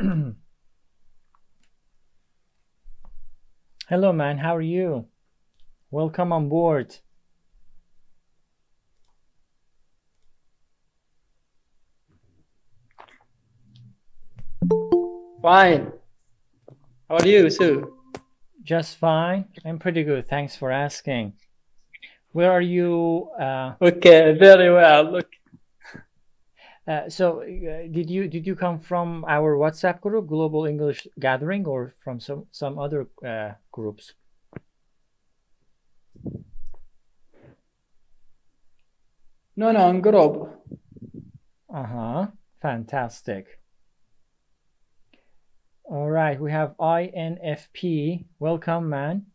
[3.88, 4.38] Hello, man.
[4.38, 5.08] How are you?
[5.90, 6.96] Welcome on board.
[15.42, 15.92] Fine.
[17.08, 17.98] How are you, Sue?
[18.62, 19.46] Just fine.
[19.66, 20.26] I'm pretty good.
[20.26, 21.34] Thanks for asking.
[22.32, 23.28] Where are you?
[23.38, 25.12] Uh, Okay, very well.
[25.12, 25.28] Look,
[26.90, 31.64] uh, so, uh, did you did you come from our WhatsApp group, Global English Gathering,
[31.64, 34.14] or from some some other uh, groups?
[39.54, 40.50] no, no, in group.
[41.72, 42.26] Uh-huh.
[42.60, 43.60] Fantastic.
[45.84, 48.24] All right, we have INFP.
[48.40, 49.26] Welcome, man.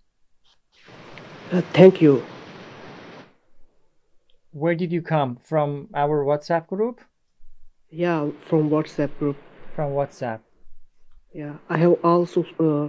[1.53, 2.21] Uh, thank you.
[4.51, 5.37] Where did you come?
[5.37, 6.99] From our WhatsApp group?
[7.95, 9.37] Yeah, from WhatsApp group.
[9.75, 10.39] From WhatsApp.
[11.33, 12.87] Yeah, I have also uh,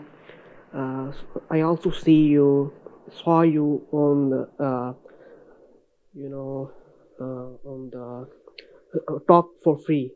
[0.76, 1.12] uh,
[1.50, 2.72] I also see you
[3.22, 4.92] saw you on the uh,
[6.14, 6.72] you know
[7.20, 8.26] uh, on the
[9.08, 10.12] uh, talk for free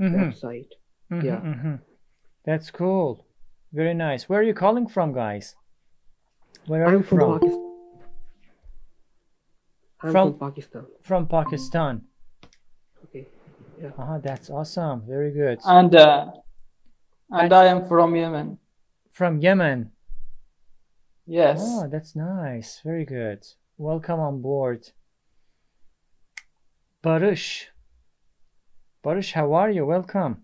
[0.00, 0.16] Mm-hmm.
[0.16, 0.70] website.
[1.12, 1.36] Mm-hmm, Yeah.
[1.40, 1.74] mm-hmm.
[2.44, 3.24] That's cool.
[3.72, 4.28] Very nice.
[4.28, 5.54] Where are you calling from, guys?
[6.66, 7.38] Where are I'm you from from?
[7.38, 7.70] Pakistan.
[10.02, 10.84] I'm From- from Pakistan.
[11.02, 12.02] From Pakistan.
[13.04, 13.28] Okay.
[13.80, 13.88] Yeah.
[13.98, 15.02] Uh-huh, that's awesome.
[15.06, 15.58] Very good.
[15.64, 16.30] And uh,
[17.30, 18.58] and I am from Yemen.
[19.10, 19.90] From Yemen.
[21.26, 21.60] Yes.
[21.62, 22.80] Oh, that's nice.
[22.84, 23.44] Very good.
[23.78, 24.90] Welcome on board.
[27.02, 27.64] Barush.
[29.02, 29.86] Barush, how are you?
[29.86, 30.42] Welcome.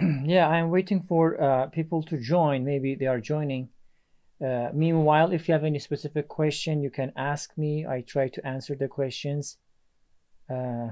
[0.24, 2.64] yeah, I'm waiting for uh, people to join.
[2.64, 3.68] Maybe they are joining.
[4.44, 7.86] Uh, meanwhile, if you have any specific question, you can ask me.
[7.86, 9.58] I try to answer the questions.
[10.48, 10.90] Uh,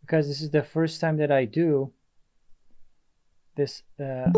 [0.00, 1.92] because this is the first time that I do
[3.56, 3.82] this.
[3.98, 4.32] Uh,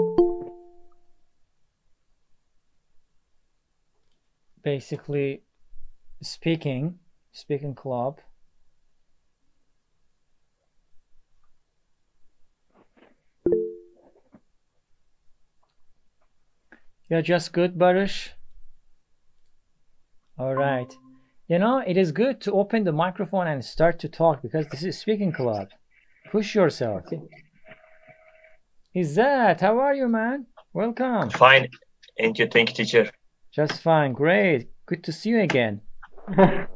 [4.63, 5.43] basically,
[6.21, 6.99] speaking,
[7.33, 8.21] speaking club.
[17.13, 18.31] You're just good, Barush?
[20.39, 20.91] All right.
[21.47, 24.83] You know, it is good to open the microphone and start to talk because this
[24.83, 25.69] is speaking club.
[26.31, 27.05] Push yourself.
[28.95, 29.61] Is that?
[29.61, 30.47] how are you, man?
[30.73, 31.29] Welcome.
[31.29, 31.69] Fine.
[32.19, 33.11] And you thank you, teacher.
[33.55, 34.15] Just fine.
[34.15, 34.71] Great.
[34.87, 35.83] Good to see you again.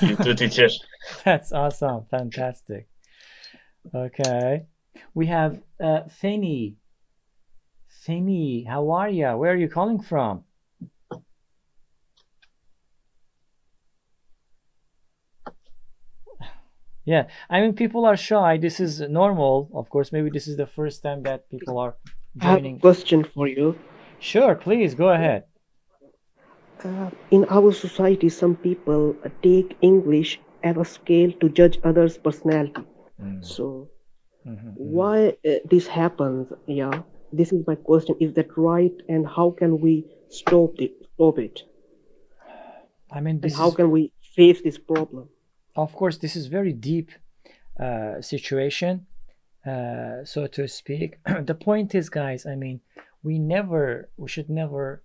[0.00, 0.68] You too, teacher.
[1.24, 2.06] That's awesome.
[2.10, 2.88] Fantastic.
[3.94, 4.64] Okay.
[5.14, 6.77] We have uh, Feni.
[8.08, 9.36] Feni, how are you?
[9.36, 10.46] Where are you calling from?
[17.04, 18.56] Yeah, I mean, people are shy.
[18.58, 19.68] This is normal.
[19.74, 21.96] Of course, maybe this is the first time that people are
[22.40, 22.80] I have a joining.
[22.80, 23.76] question for you.
[24.20, 25.44] Sure, please go ahead.
[26.84, 32.82] Uh, in our society, some people take English as a scale to judge others' personality.
[33.40, 33.88] So,
[34.44, 34.98] Mhm, mhm.
[34.98, 36.52] why uh, this happens?
[36.66, 37.02] Yeah,
[37.32, 38.16] this is my question.
[38.20, 38.94] Is that right?
[39.08, 40.92] And how can we stop it?
[41.14, 41.62] Stop it?
[43.10, 45.28] I mean, And how is can we face this problem?
[45.78, 47.10] of course this is very deep
[47.80, 49.06] uh, situation
[49.66, 51.18] uh, so to speak
[51.50, 52.80] the point is guys i mean
[53.22, 55.02] we never we should never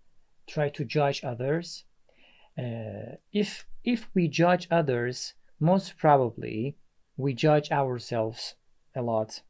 [0.47, 1.84] try to judge others
[2.57, 6.75] uh, if if we judge others most probably
[7.17, 8.55] we judge ourselves
[8.95, 9.41] a lot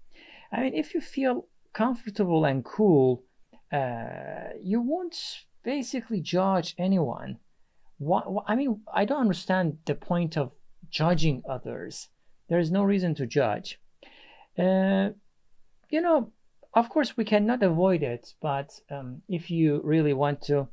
[0.51, 3.23] i mean if you feel comfortable and cool
[3.71, 5.17] uh, you won't
[5.63, 7.39] basically judge anyone.
[7.97, 10.51] What, i mean i don't understand the point of
[10.89, 12.09] judging others.
[12.49, 13.79] There is no reason to judge.
[14.57, 15.09] Uh,
[15.89, 16.31] you know
[16.73, 20.67] of course we cannot avoid it but um, if you really want to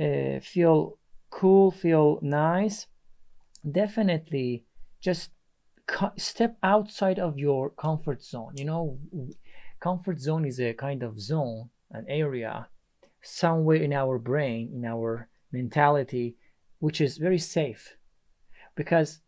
[0.00, 0.98] uh, feel
[1.30, 2.86] cool feel nice
[3.72, 4.64] definitely
[5.00, 5.30] just
[6.16, 8.54] step outside of your comfort zone.
[8.56, 8.98] You know
[9.80, 12.68] comfort zone is a kind of zone an area
[13.22, 16.36] somewhere in our brain in our mentality
[16.80, 17.96] which is very safe.
[18.76, 19.20] Because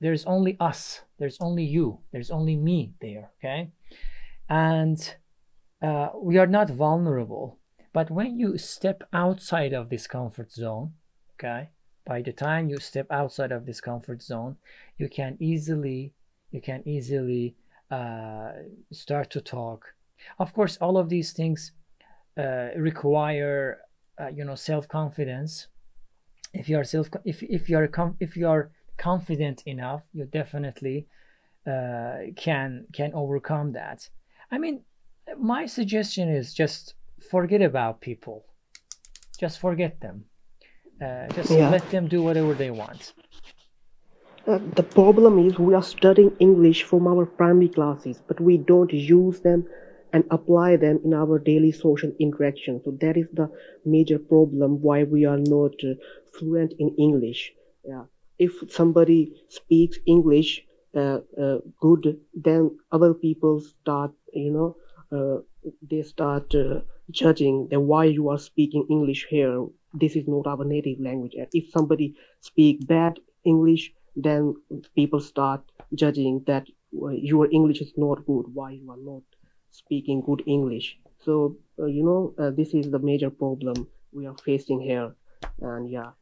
[0.00, 3.70] there's only us there's only you there's only me there okay?
[4.48, 5.14] And
[5.82, 7.58] uh, we are not vulnerable.
[7.92, 10.92] But when you step outside of this comfort zone
[11.34, 11.70] okay
[12.06, 14.56] by the time you step outside of this comfort zone
[14.96, 16.14] you can easily
[16.50, 17.56] you can easily
[17.90, 18.52] uh,
[18.92, 19.94] start to talk.
[20.38, 21.72] Of course all of these things
[22.38, 23.78] uh, require
[24.20, 25.68] uh, you know self-confidence.
[26.52, 30.24] If you are self if, if you are com- if you are confident enough you
[30.24, 31.06] definitely
[31.66, 34.08] uh, can can overcome that.
[34.50, 34.82] I mean
[35.38, 36.94] my suggestion is just
[37.30, 38.44] forget about people.
[39.38, 40.24] Just forget them.
[41.04, 41.68] Uh, just Yeah.
[41.68, 43.12] let them do whatever they want
[44.46, 48.92] Uh, the problem is we are studying English from our primary classes, but we don't
[48.92, 49.66] use them
[50.12, 52.80] and apply them in our daily social interaction.
[52.84, 53.50] So that is the
[53.84, 55.94] major problem why we are not uh,
[56.32, 57.52] fluent in English.
[57.84, 58.04] Yeah.
[58.38, 60.64] If somebody speaks English
[60.94, 64.76] uh, uh, good, then other people start, you know,
[65.10, 65.40] uh,
[65.90, 66.54] they start
[67.10, 69.66] judging that why you are speaking English here.
[69.92, 71.34] This is not our native language.
[71.52, 74.54] If somebody speak bad English, then
[74.94, 75.62] people start
[75.94, 76.66] judging that
[77.02, 78.46] uh, your English is not good.
[78.52, 79.22] Why you are not
[79.70, 80.98] speaking good English?
[81.24, 85.14] So uh, you know uh, this is the major problem we are facing here,
[85.60, 86.12] and yeah.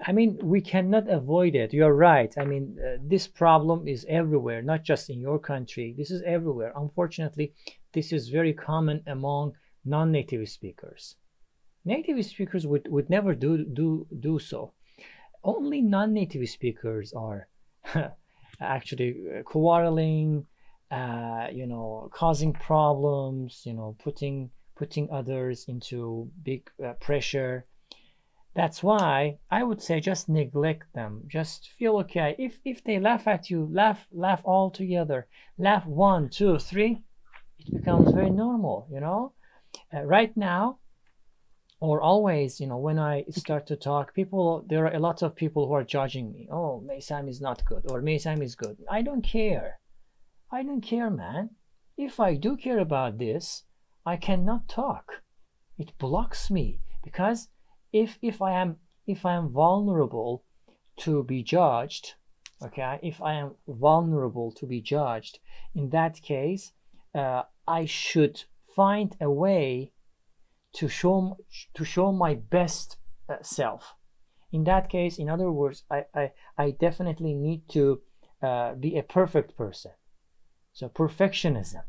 [0.00, 1.72] I mean, we cannot avoid it.
[1.72, 2.32] You're right.
[2.38, 5.92] I mean, uh, this problem is everywhere, not just in your country.
[5.98, 6.72] This is everywhere.
[6.76, 7.52] Unfortunately,
[7.94, 9.54] this is very common among
[9.84, 11.16] non-native speakers.
[11.84, 14.72] Native speakers would, would never do, do, do so.
[15.48, 17.48] Only non-native speakers are
[18.60, 20.46] actually uh, quarreling,
[20.90, 27.64] uh, you know, causing problems, you know, putting putting others into big uh, pressure.
[28.54, 31.12] That's why i would say just neglect them.
[31.26, 35.28] Just feel okay if if they laugh at you laugh laugh all together.
[35.56, 36.92] Laugh one two three
[37.58, 39.32] it becomes very normal you know?
[39.94, 40.78] Uh, right now
[41.80, 45.36] or always you know when i start to talk people there are a lot of
[45.36, 46.48] people who are judging me.
[46.50, 48.78] Oh Maysam is not good or Maysam is good.
[48.90, 49.78] I don't care.
[50.50, 51.50] I don't care man.
[51.96, 53.64] If i do care about this
[54.04, 55.22] i cannot talk.
[55.78, 57.48] It blocks me because
[57.92, 58.76] if if i am
[59.06, 60.44] if i am vulnerable
[60.98, 62.14] to be judged
[62.62, 65.38] okay if i am vulnerable to be judged
[65.74, 66.72] in that case
[67.14, 68.44] uh, i should
[68.74, 69.92] find a way
[70.78, 71.36] to show
[71.74, 72.96] to show my best
[73.28, 73.94] uh, self.
[74.52, 78.00] In that case in other words i i, I definitely need to
[78.42, 79.92] uh, be a perfect person.
[80.72, 81.84] So perfectionism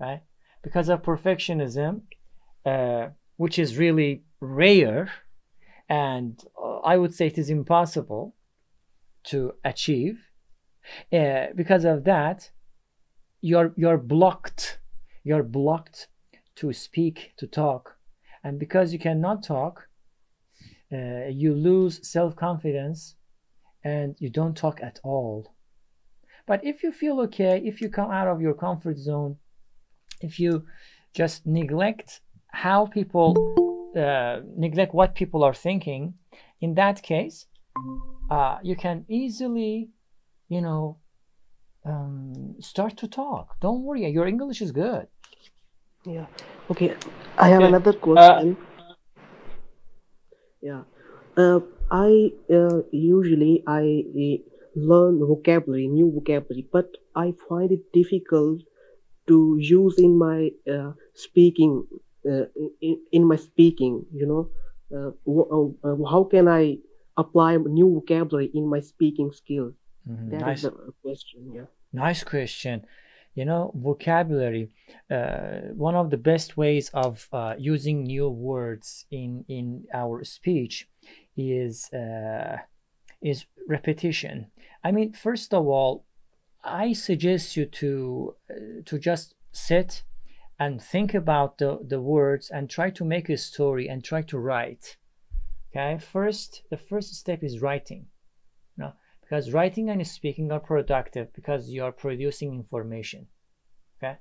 [0.00, 0.22] right?
[0.62, 2.02] Because of perfectionism
[2.64, 5.10] uh, which is really rare
[5.88, 6.32] and
[6.62, 8.34] uh, i would say it is impossible
[9.24, 10.18] to achieve
[11.12, 12.50] uh, because of that
[13.40, 14.80] you're you're blocked.
[15.24, 16.08] You're blocked
[16.56, 17.97] to speak to talk
[18.44, 19.88] and because you cannot talk
[20.92, 23.14] uh, you lose self-confidence
[23.84, 25.54] and you don't talk at all.
[26.46, 29.36] But if you feel okay if you come out of your comfort zone
[30.20, 30.64] if you
[31.14, 33.36] just neglect how people
[33.96, 36.14] uh, neglect what people are thinking
[36.60, 37.46] in that case
[38.30, 39.90] uh, you can easily
[40.48, 40.98] you know
[41.84, 43.60] um, start to talk.
[43.60, 45.06] Don't worry your english is good
[46.08, 46.26] Yeah.
[46.70, 46.94] Okay.
[47.38, 47.68] I have Okay.
[47.68, 48.56] another question.
[50.60, 50.82] yeah.
[51.36, 51.60] Uh,
[51.90, 54.38] I uh, usually I uh,
[54.74, 58.62] learn vocabulary, new vocabulary, but I find it difficult
[59.28, 61.84] to use in my uh, speaking,
[62.28, 62.46] uh,
[62.80, 64.04] in, in my speaking.
[64.12, 64.44] You know,
[64.96, 66.78] uh, wh- uh, uh, how can I
[67.16, 69.74] apply new vocabulary in my speaking skills?
[70.08, 70.72] Mhm, That is nice the
[71.02, 71.40] question.
[71.54, 71.68] Yeah.
[71.92, 72.84] Nice question.
[73.38, 74.68] You know, vocabulary.
[75.08, 80.88] Uh, one of the best ways of uh, using new words in in our speech
[81.36, 82.56] is uh,
[83.22, 84.50] is repetition.
[84.82, 86.04] I mean, first of all,
[86.64, 88.54] I suggest you to uh,
[88.86, 90.02] to just sit
[90.58, 94.36] and think about the the words and try to make a story and try to
[94.36, 94.96] write.
[95.70, 98.06] Okay, first the first step is writing.
[99.28, 103.26] Because writing and speaking are productive because you are producing information
[103.98, 104.18] okay?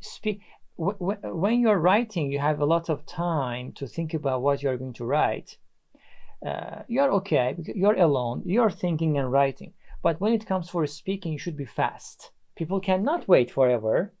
[0.00, 0.40] Speak
[0.76, 4.94] when you're writing you have a lot of time to think about what you're going
[4.94, 5.56] to write.
[6.44, 9.72] Uh, you're okay you're alone you're thinking and writing.
[10.02, 12.30] But when it comes for speaking you should be fast.
[12.56, 14.12] People cannot wait forever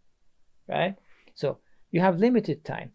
[0.68, 0.96] right?
[1.34, 1.58] So
[1.90, 2.92] you have limited time.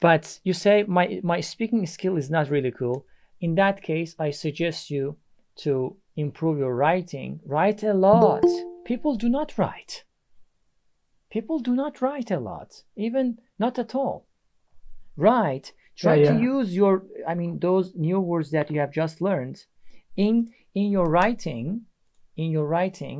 [0.00, 3.06] But you say my my speaking skill is not really cool.
[3.40, 5.16] In that case i suggest you
[5.56, 8.44] to improve your writing write a lot.
[8.84, 10.04] People do not write.
[11.30, 14.26] People do not write a lot even not at all.
[15.16, 19.20] Write try Yeah, to use your i mean those new words that you have just
[19.20, 19.66] learned
[20.16, 21.82] in in your writing
[22.36, 23.18] in your writing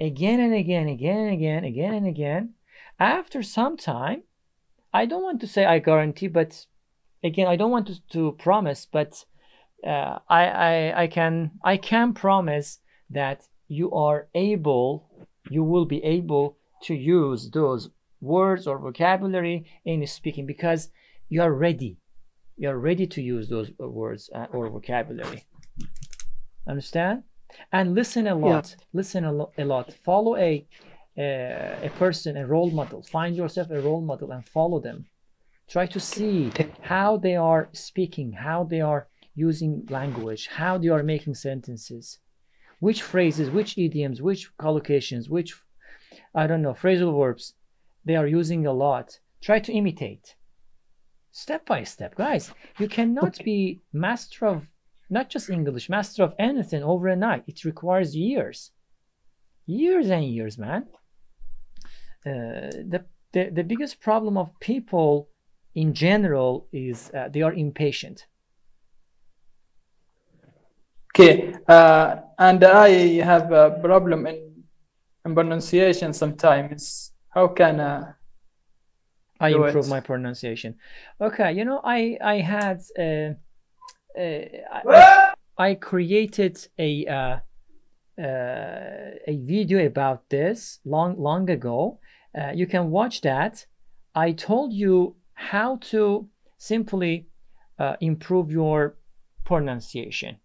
[0.00, 2.54] again and again again and again again and again.
[2.98, 4.22] After some time
[4.92, 6.66] I don't want to say I guarantee, but
[7.24, 9.24] again, I don't want to, to promise, but
[9.86, 12.78] uh, I, I I can I can promise
[13.10, 15.08] that you are able,
[15.50, 20.90] you will be able to use those words or vocabulary in speaking because
[21.28, 21.96] you are ready.
[22.56, 25.44] You are ready to use those words uh, or vocabulary.
[26.66, 27.24] Understand?
[27.72, 28.76] And listen a lot.
[28.92, 29.92] Listen a, lo- a lot.
[30.04, 30.66] Follow a
[31.18, 33.02] uh, a person, a role model.
[33.02, 35.06] Find yourself a role model and follow them.
[35.68, 36.50] Try to see
[36.82, 42.18] how they are speaking, how they are using language, how they are making sentences,
[42.80, 45.54] which phrases, which idioms, which collocations, which
[46.34, 47.54] I don't know, phrasal verbs
[48.04, 49.20] they are using a lot.
[49.40, 50.36] Try to imitate.
[51.30, 52.52] Step by step, guys.
[52.78, 54.66] You cannot be master of
[55.08, 57.44] not just English, master of anything over a night.
[57.46, 58.70] It requires years,
[59.66, 60.88] years and years, man.
[62.24, 65.28] Uh, the, the the biggest problem of people
[65.74, 68.26] in general is uh, they are impatient.
[71.14, 74.64] Okay, uh, and I have a problem in,
[75.26, 77.12] in pronunciation sometimes.
[77.28, 78.14] How can uh,
[79.38, 79.88] I improve it?
[79.88, 80.76] my pronunciation.
[81.20, 83.34] Okay, you know, I I had uh,
[84.18, 87.36] uh, I, I created a uh,
[88.18, 92.00] uh, a video about this long long ago.
[92.34, 93.66] Uh, you can watch that.
[94.14, 97.26] I told you how to simply
[97.78, 98.96] uh, improve your
[99.44, 100.38] pronunciation.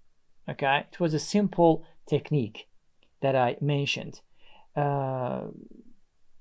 [0.49, 2.67] Okay, it was a simple technique
[3.21, 4.21] that I mentioned.
[4.75, 5.47] Uh,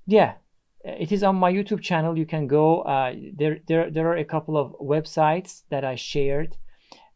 [0.05, 0.35] yeah,
[0.83, 2.17] it is on my YouTube channel.
[2.17, 2.81] You can go.
[2.81, 6.55] Uh, there, there, there are a couple of websites that I shared.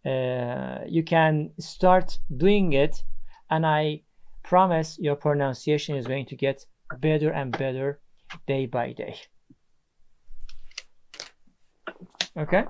[0.05, 3.03] Uh, you can start doing it,
[3.49, 4.01] and I
[4.43, 6.65] promise your pronunciation is going to get
[6.99, 8.01] better and better
[8.47, 9.15] day by day.
[12.35, 12.63] Okay.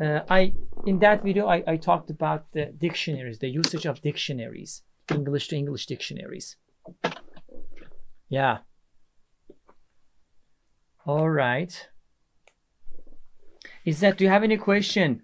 [0.00, 0.52] Uh, I
[0.86, 5.56] in that video I, I talked about the dictionaries, the usage of dictionaries, English to
[5.56, 6.56] English dictionaries.
[8.28, 8.58] Yeah.
[11.04, 11.88] All right.
[13.84, 15.22] Is that do you have any question?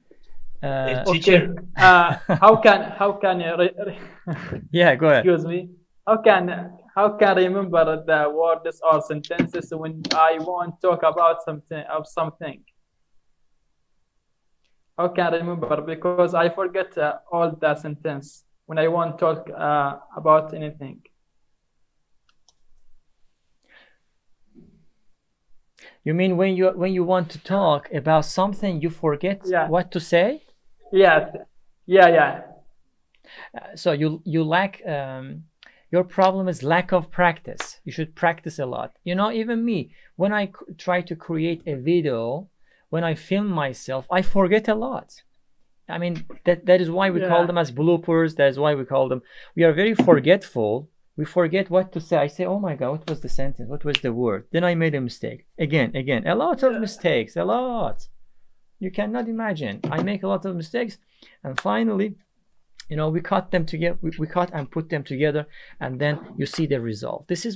[0.62, 3.98] Uh, Uh, teacher, uh, how can how can re-
[4.72, 5.26] yeah, go ahead.
[5.26, 5.70] excuse me?
[6.06, 11.02] How can how can I remember the words or sentences when I want to talk
[11.02, 12.64] about something of something?
[14.96, 15.80] How can I remember?
[15.82, 21.02] Because I forget uh, all the sentence when I want to talk uh, about anything.
[26.04, 29.68] You mean when you when you want to talk about something you forget Yeah.
[29.68, 30.42] what to say?
[30.92, 31.30] Yeah,
[31.86, 32.40] yeah, yeah.
[33.54, 35.44] Uh, so you you lack um,
[35.90, 39.90] your problem is lack of practice you should practice a lot you know even me
[40.16, 42.48] when i c- try to create a video
[42.94, 45.08] when i film myself i forget a lot.
[45.94, 46.14] I mean
[46.46, 49.22] that that is why we call them as bloopers that is why we call them
[49.56, 50.70] we are very forgetful.
[51.18, 52.16] We forget what to say.
[52.26, 53.68] I say oh my god what was the sentence?
[53.68, 54.40] What was the word?
[54.52, 55.40] Then i made a mistake.
[55.66, 57.98] Again again a lot of mistakes a lot.
[58.84, 59.76] You cannot imagine.
[59.96, 60.94] I make a lot of mistakes
[61.44, 62.08] and finally
[62.90, 65.42] you know we cut them together we, we cut and put them together
[65.82, 67.20] and then you see the result.
[67.32, 67.54] This is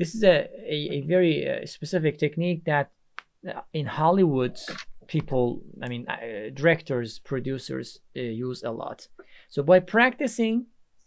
[0.00, 0.36] this is a,
[0.76, 2.86] a, a very uh, specific technique that
[3.72, 4.58] in hollywood
[5.06, 9.08] people i mean uh, directors producers uh, use a lot.
[9.48, 10.66] So by practicing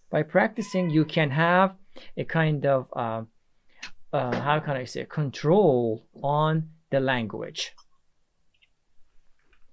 [0.09, 1.75] by practicing you can have
[2.17, 3.23] a kind of uh,
[4.13, 7.73] uh, how can i say control on the language.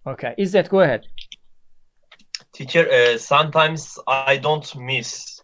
[0.06, 1.06] Okay is that go ahead.
[2.52, 5.40] Teacher, uh, sometimes I don't miss.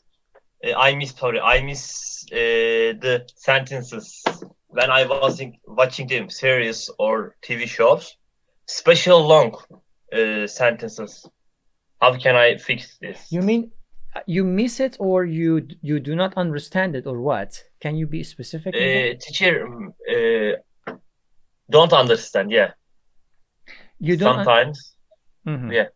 [0.65, 4.25] Uh, I miss sorry, I miss the sentences
[4.73, 8.17] when I was in, watching the series or TV shows.
[8.67, 9.55] Special long
[10.13, 11.29] uh, sentences.
[12.01, 13.31] How can I fix this?
[13.31, 13.71] You mean
[14.17, 17.63] uh, you miss it or you you do not understand it or what?
[17.81, 18.75] Can you be specific?
[18.75, 20.95] uh, teacher, um, uh,
[21.71, 22.51] don't understand.
[22.51, 22.71] Yeah,
[23.99, 24.39] you don't.
[24.39, 24.97] un- sometimes.
[25.47, 25.73] Mhm.
[25.73, 25.89] yeah.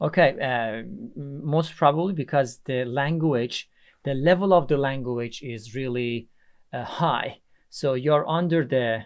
[0.00, 0.30] Okay.
[0.40, 0.82] Uh,
[1.16, 3.68] most probably because the language,
[4.04, 6.28] the level of the language is really
[6.72, 7.40] uh, high.
[7.70, 9.04] So you're under the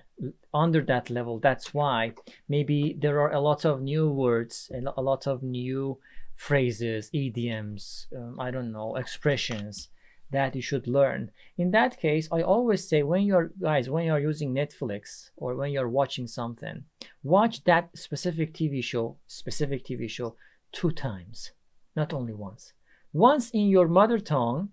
[0.54, 1.38] under that level.
[1.40, 2.12] That's why
[2.49, 5.99] maybe there are a lot of new words, and a lot of new
[6.35, 8.07] phrases, idioms.
[8.16, 9.88] Um, I don't know expressions
[10.31, 11.31] that you should learn.
[11.59, 15.71] In that case, I always say when you're guys when you're using Netflix or when
[15.73, 16.85] you're watching something,
[17.23, 20.37] watch that specific TV show, specific TV show
[20.73, 21.52] two times,
[21.95, 22.73] not only once.
[23.12, 24.71] Once in your mother tongue,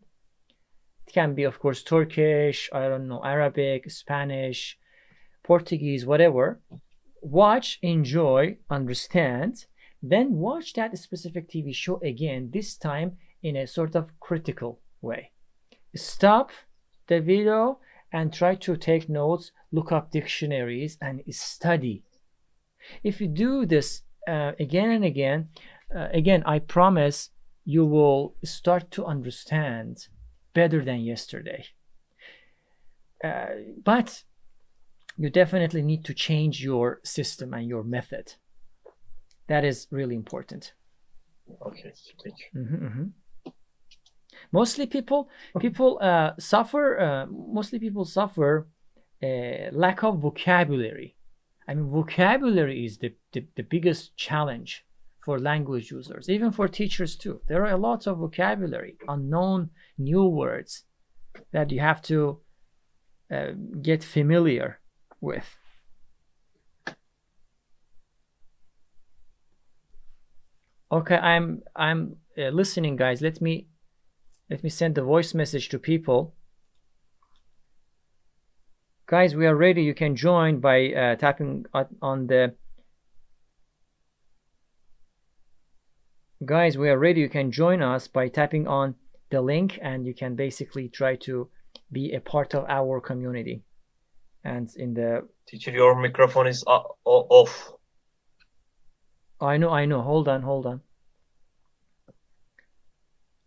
[1.10, 4.78] it can be of course Turkish, I don't know, Arabic, Spanish,
[5.44, 6.62] Portuguese, whatever.
[7.22, 9.66] Watch, enjoy, understand,
[10.04, 15.32] then watch that specific TV show again, this time in a sort of critical way.
[15.96, 16.52] Stop
[17.08, 17.80] the video
[18.14, 22.04] and try to take notes, look up dictionaries, and study.
[23.04, 25.50] If you do this uh, again and again,
[25.96, 27.32] uh, again, I promise
[27.66, 30.08] you will start to understand
[30.54, 31.66] better than yesterday.
[33.24, 33.48] Uh,
[33.84, 34.24] but
[35.18, 38.36] you definitely need to change your system and your method.
[39.48, 40.74] That is really important.
[41.66, 42.62] Okay, thank you.
[42.62, 43.12] Mhm, mhm.
[44.52, 45.30] Mostly people
[45.60, 47.00] people uh, suffer.
[47.00, 48.68] Uh, mostly people suffer
[49.22, 51.16] uh, lack of vocabulary.
[51.68, 54.86] I mean, vocabulary is the, the, the biggest challenge
[55.30, 57.40] for language users, even for teachers too.
[57.48, 60.86] There are a lot of vocabulary, unknown new words
[61.52, 62.40] that you have to
[63.32, 64.80] uh, get familiar
[65.22, 65.46] with.
[70.92, 73.22] Okay, I'm I'm uh, listening, guys.
[73.22, 73.68] Let me
[74.50, 76.34] let me send the voice message to people.
[79.06, 79.84] Guys, we are ready.
[79.84, 82.56] You can join by uh, tapping on- on the.
[86.46, 87.20] Guys, we are ready.
[87.20, 88.96] You can join us by tapping on
[89.30, 91.50] the link, and you can basically try to
[91.92, 93.64] be a part of our community.
[94.46, 97.74] And in the Teacher, your microphone is o- o- off.
[99.42, 100.02] I know, I know.
[100.02, 100.82] Hold on, hold on.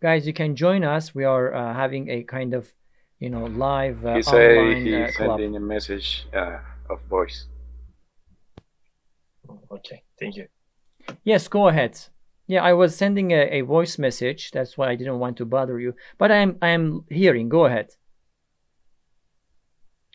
[0.03, 1.15] Guys, you can join us.
[1.15, 2.73] We are uh, having a kind of,
[3.19, 6.59] you know, live uh, He say online he's uh, sending a message uh,
[6.91, 7.47] of voice.
[9.71, 10.49] Okay, thank you.
[11.25, 11.99] Yes, go ahead.
[12.53, 14.51] Yeah, I was sending a, a voice message.
[14.51, 15.95] That's why I didn't want to bother you.
[16.19, 17.49] But I'm I'm hearing.
[17.49, 17.93] Go ahead.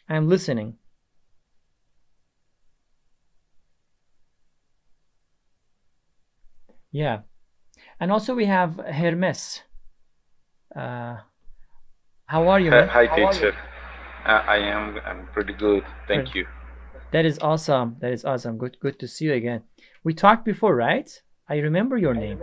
[0.07, 0.77] I'm listening.
[6.91, 7.21] Yeah.
[7.99, 9.63] And also we have Hermes.
[10.75, 11.15] Uh,
[12.27, 12.89] how are you, Hi, man?
[12.89, 13.55] hi teacher.
[14.27, 15.83] Uh, I am I'm pretty good.
[16.07, 16.35] Thank Good.
[16.35, 16.47] you.
[17.11, 17.95] That is awesome.
[18.01, 18.59] That is awesome.
[18.59, 19.63] Good good to see you again.
[20.03, 21.09] We talked before, right?
[21.49, 22.39] I remember your name.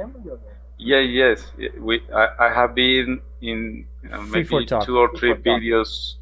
[0.79, 1.53] Yeah, yes.
[1.79, 4.87] We I, I have been in uh, Free for maybe talk.
[4.87, 6.15] two or three videos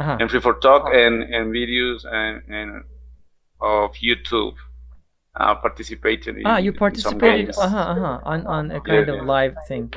[0.00, 0.16] Uh-huh.
[0.20, 2.84] and free for talk and, and videos and, and
[3.60, 4.54] of YouTube.
[5.34, 7.58] Uh, participating in, Ah, you in some participated games.
[7.58, 9.14] uh-huh, uh-huh, on, on a kind Yeah.
[9.14, 9.92] of live thing.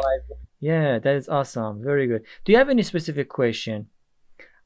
[0.59, 1.81] Yeah, that is awesome.
[1.83, 2.23] Very good.
[2.43, 3.87] Do you have any specific question?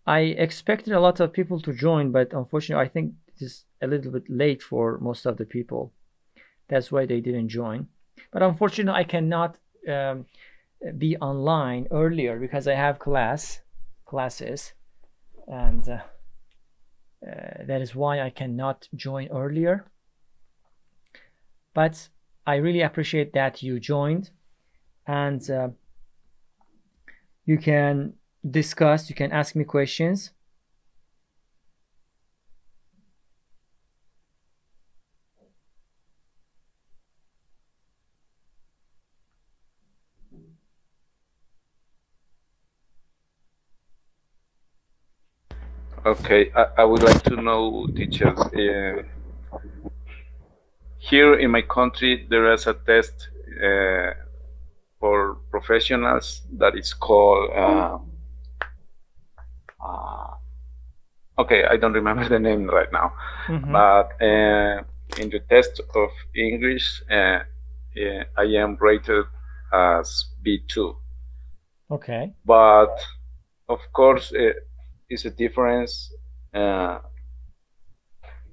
[0.05, 3.88] I expected a lot of people to join, but unfortunately, I think it is a
[3.88, 5.93] little bit late for most of the people.
[6.67, 7.88] That's why they didn't join.
[8.32, 10.25] But unfortunately, I cannot um,
[10.97, 13.62] be online earlier because I have class
[14.06, 14.73] classes,
[15.47, 15.99] and uh,
[17.25, 19.86] uh, that is why I cannot join earlier
[21.75, 22.10] but
[22.47, 24.32] I really appreciate that you joined
[25.06, 25.69] and uh,
[27.45, 28.13] you can
[28.49, 30.32] discuss, you can ask me questions.
[46.05, 48.37] Okay, I, I would like to know, teachers.
[48.39, 49.01] Uh,
[50.99, 53.29] here in my country, there is a test
[53.63, 54.11] uh,
[54.99, 57.49] for professionals that is called.
[57.55, 57.97] Uh,
[59.83, 60.33] uh,
[61.39, 63.13] okay, I don't remember the name right now,
[63.47, 63.71] Mhm.
[63.71, 64.83] but uh,
[65.21, 67.39] in the test of English, uh,
[67.97, 69.25] uh, I am rated
[69.73, 70.95] as B2
[71.91, 72.33] Okay.
[72.45, 72.95] but
[73.69, 74.31] of course
[75.09, 76.11] it's a difference
[76.53, 76.99] uh,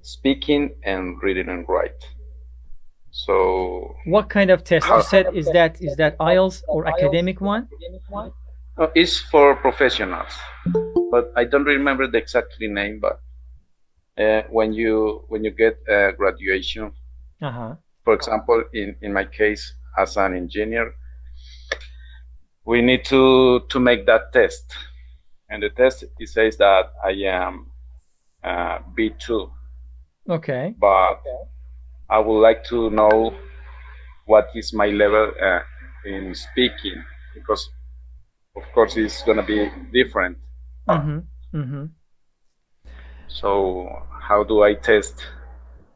[0.01, 2.01] speaking and reading and write
[3.11, 4.87] so What kind of test?
[4.87, 7.67] You said is that is that IELTS or academic one?
[8.77, 10.33] uh, it's for professionals
[11.11, 13.19] but i don't remember the exactly name but
[14.17, 16.91] uh, when you when you get a graduation
[17.41, 17.75] Uh-huh.
[18.05, 19.63] for example in in my case
[19.97, 20.87] as an engineer
[22.65, 23.21] we need to
[23.71, 24.65] to make that test
[25.49, 27.71] and the test it says that i am
[28.43, 29.51] uh, b2
[30.29, 30.73] Okay.
[30.79, 31.21] but
[32.09, 33.33] I would like to know
[34.25, 35.59] what is my level uh,
[36.05, 37.03] in speaking
[37.33, 37.69] because,
[38.55, 40.37] of course, it's gonna be different.
[40.87, 41.57] Mm-hmm.
[41.57, 41.85] Mm-hmm.
[43.27, 45.25] So, how do I test?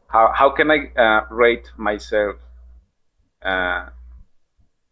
[0.07, 2.35] How how can I uh, rate myself
[3.41, 3.89] uh,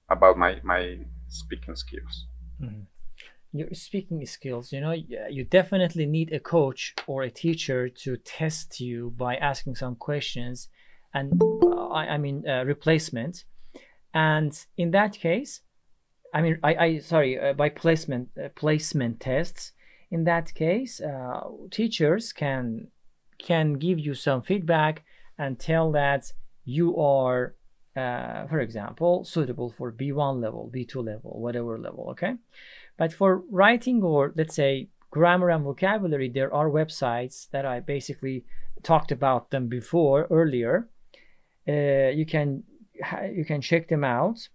[0.09, 2.25] about my my speaking skills?
[3.57, 4.71] Your speaking skills.
[4.71, 9.75] You know, you definitely need a coach or a teacher to test you by asking
[9.75, 10.69] some questions,
[11.13, 13.45] and uh, I, I mean uh, replacement.
[14.13, 15.61] And in that case,
[16.33, 19.71] I mean, I, I sorry, uh, by placement uh, placement tests.
[20.11, 21.41] In that case, uh,
[21.71, 22.87] teachers can
[23.37, 25.03] can give you some feedback
[25.37, 26.31] and tell that
[26.63, 27.55] you are,
[27.95, 32.07] for example, suitable for B1 level, B2 level, whatever level.
[32.11, 32.35] Okay,
[32.97, 38.45] but for writing or let's say grammar and vocabulary, there are websites that I basically
[38.83, 40.89] talked about them before earlier.
[41.67, 42.63] Uh, you can
[43.33, 44.49] you can check them out.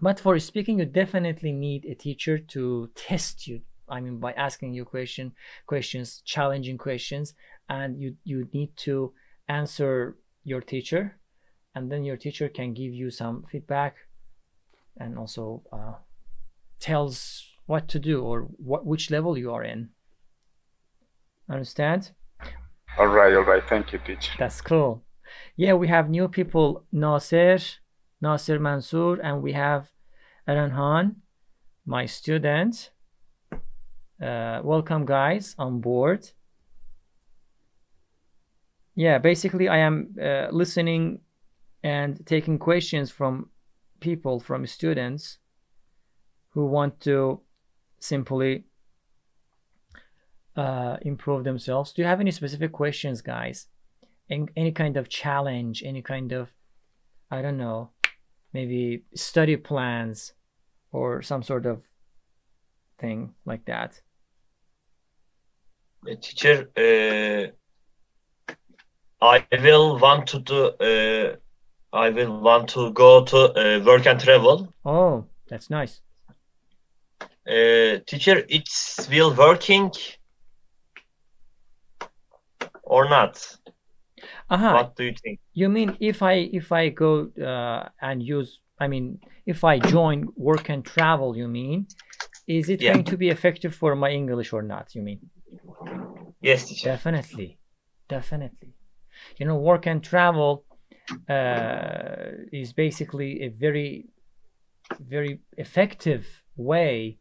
[0.00, 3.62] But for speaking, you definitely need a teacher to test you.
[3.88, 5.32] I mean, by asking you question
[5.66, 7.34] questions, challenging questions,
[7.68, 9.12] and you you need to
[9.48, 11.18] answer your teacher,
[11.74, 13.96] and then your teacher can give you some feedback,
[14.98, 15.94] and also uh,
[16.78, 19.90] tells what to do or what which level you are in.
[21.50, 22.12] Understand?
[22.98, 23.62] All right, all right.
[23.68, 24.32] Thank you, teacher.
[24.38, 25.02] That's cool.
[25.56, 27.58] Yeah, we have new people, Nasir,
[28.20, 29.92] Nasir Mansour, and we have
[30.46, 31.16] Aaron Han,
[31.84, 32.90] my student.
[34.20, 36.30] Uh, welcome, guys, on board.
[38.94, 41.20] Yeah, basically, I am uh, listening
[41.82, 43.50] and taking questions from
[44.00, 45.38] people, from students
[46.50, 47.42] who want to
[48.00, 48.64] simply
[50.56, 51.92] uh, improve themselves.
[51.92, 53.68] Do you have any specific questions, guys?
[54.30, 56.52] any, any kind of challenge, any kind of,
[57.30, 57.90] I don't know,
[58.52, 60.32] maybe study plans
[60.92, 61.82] or some sort of
[62.98, 64.00] thing like that.
[66.08, 68.54] Uh, teacher, uh,
[69.20, 70.66] I will want to do.
[70.68, 71.36] Uh,
[71.92, 74.72] I will want to go to uh, work and travel.
[74.84, 76.02] Oh, that's nice.
[77.48, 79.90] Uh, teacher, it's will working
[82.82, 83.56] or not?
[84.50, 85.40] Aha, What do you think?
[85.54, 90.28] you mean if I if I go uh, and use, I mean, if I join
[90.36, 91.86] work and travel, you mean,
[92.46, 92.92] is it Yeah.
[92.92, 94.94] going to be effective for my English or not?
[94.94, 95.20] You mean?
[96.40, 96.90] Yes, teacher.
[96.90, 97.58] Definitely,
[98.08, 98.74] definitely.
[99.38, 100.64] You know, work and travel
[101.28, 104.06] uh, is basically a very,
[105.00, 107.18] very effective way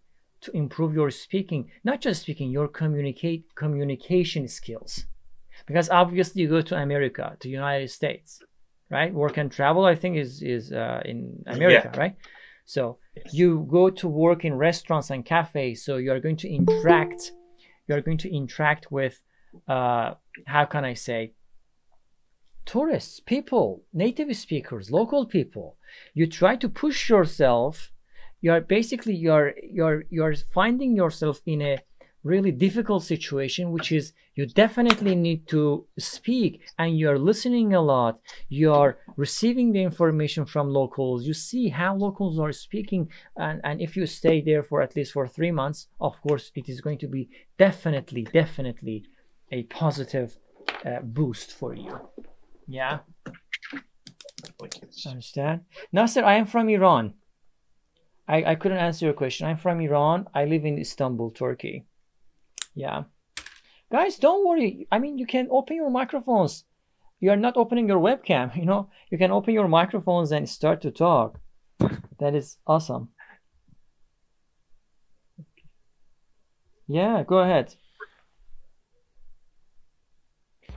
[0.48, 1.62] to improve your speaking.
[1.84, 5.06] Not just speaking, your communicate communication skills.
[5.66, 8.42] Because obviously, you go to America, to United States,
[8.90, 9.14] right?
[9.14, 12.16] Work and travel, I think, is is uh, in America, right?
[12.66, 12.98] So
[13.32, 17.32] you go to work in restaurants and cafes so you're going to interact
[17.88, 19.22] you're going to interact with
[19.68, 20.14] uh,
[20.46, 21.34] how can i say
[22.66, 25.78] tourists people native speakers local people
[26.14, 27.92] you try to push yourself
[28.48, 31.76] you're basically you're you're you're finding yourself in a
[32.32, 34.06] really difficult situation which is
[34.38, 35.62] you definitely need to
[36.16, 38.14] speak and you're listening a lot.
[38.50, 38.92] You're
[39.26, 41.20] receiving the information from locals.
[41.30, 43.10] You see how locals are speaking.
[43.46, 46.66] And, and if you stay there for at least for three months of course it
[46.74, 47.24] is going to be
[47.66, 48.98] definitely definitely
[49.58, 50.30] a positive
[50.86, 51.96] uh, boost for you.
[52.80, 53.00] Yeah?
[55.14, 55.58] Understand?
[55.92, 57.06] Nasser i am from iran
[58.28, 59.48] I, I couldn't answer your question.
[59.48, 60.28] I'm from iran.
[60.34, 61.86] I live in istanbul turkey.
[62.76, 63.04] Yeah.
[63.92, 64.88] Guys don't worry.
[64.92, 66.66] I mean you can open your microphones.
[67.20, 68.90] You are not opening your webcam you know?
[69.10, 71.40] You can open your microphones and start to talk.
[72.20, 73.10] That is awesome.
[76.88, 77.76] Yeah go ahead.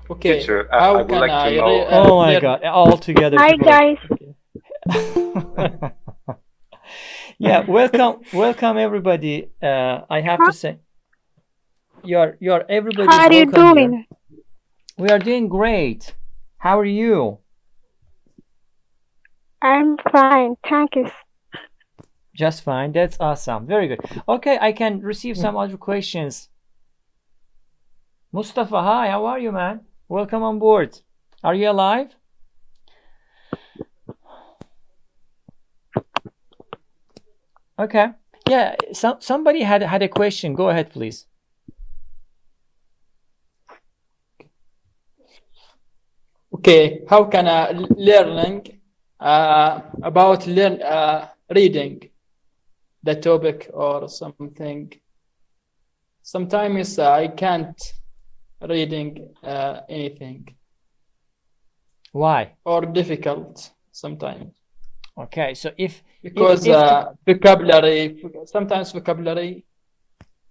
[0.08, 0.40] Okay.
[0.40, 2.96] Teacher, I- How I would can like to know- re- uh, oh my god all
[2.98, 3.68] together Hi people.
[3.68, 3.96] are-
[4.90, 5.92] guys.
[7.42, 9.48] yeah welcome welcome everybody.
[9.62, 10.76] Uh i have to say
[12.04, 14.04] you're you're everybody How are you doing?
[14.98, 16.14] we are doing great.
[16.58, 17.38] How are you?
[19.62, 21.10] I'm fine, thank you.
[22.34, 24.00] just fine that's awesome very good.
[24.28, 26.50] Okay i can receive some other questions.
[28.32, 29.80] Mustafa hi how are you man?
[30.08, 30.98] Welcome on board.
[31.42, 32.14] Are you alive
[37.80, 38.08] okay.
[38.48, 40.54] Yeah some, somebody had had a question.
[40.54, 41.26] Go ahead please.
[46.52, 48.80] Okay, how can I learning
[49.18, 52.10] uh, about learn uh, reading?
[53.02, 54.92] The topic or something?
[56.22, 57.80] Sometimes I can't
[58.60, 60.54] reading uh, anything.
[62.12, 62.56] Why?
[62.64, 64.52] Or difficult sometimes.
[65.16, 69.64] Okay so if because if the- uh, vocabulary sometimes vocabulary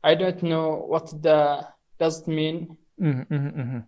[0.03, 1.67] I don't know what the
[1.99, 2.77] does it mean.
[2.99, 3.83] Mhm, mhm, mhm.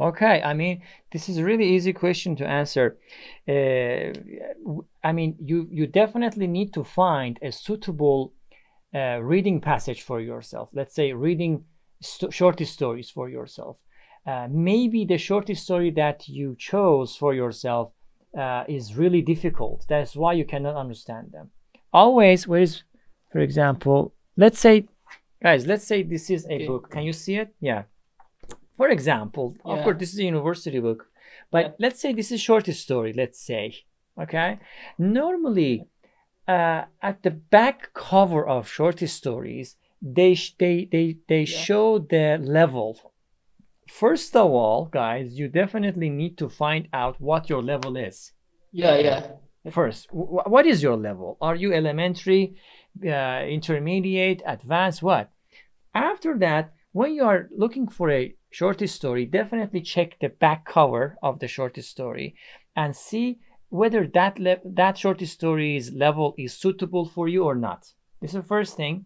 [0.00, 0.82] Okay, I mean,
[1.12, 2.96] this is a really easy question to answer.
[3.46, 4.12] Uh,
[5.04, 8.32] i mean, you you definitely need to find a suitable
[8.94, 10.70] uh, reading passage for yourself.
[10.72, 11.64] Let's say reading
[12.00, 13.76] sto- short stories for yourself.
[14.26, 17.92] Uh, maybe the short story that you chose for yourself
[18.36, 19.84] uh, is really difficult.
[19.88, 21.50] That's why you cannot understand them.
[21.92, 22.84] Always, where's,
[23.32, 24.86] for example, let's say,
[25.42, 26.90] guys, let's say this is a book.
[26.90, 27.54] Can you see it?
[27.60, 27.84] Yeah.
[28.76, 31.06] For example, of course, this is a university book,
[31.50, 31.72] but Yeah.
[31.78, 33.12] let's say this is short story.
[33.12, 33.74] Let's say,
[34.20, 34.58] okay.
[34.98, 35.86] Normally,
[36.46, 41.58] uh, at the back cover of short stories, they sh- they they they Yeah.
[41.66, 43.12] show the level.
[43.88, 48.32] First of all, guys, you definitely need to find out what your level is.
[48.72, 49.26] Yeah, yeah.
[49.70, 51.36] First, wh- what is your level?
[51.40, 52.56] Are you elementary,
[53.04, 55.02] uh, intermediate, advanced?
[55.02, 55.30] What?
[55.94, 61.16] After that, when you are looking for a short story, definitely check the back cover
[61.22, 62.34] of the short story
[62.76, 67.92] and see whether that that short story's level is suitable for you or not.
[68.20, 69.04] This is the first thing.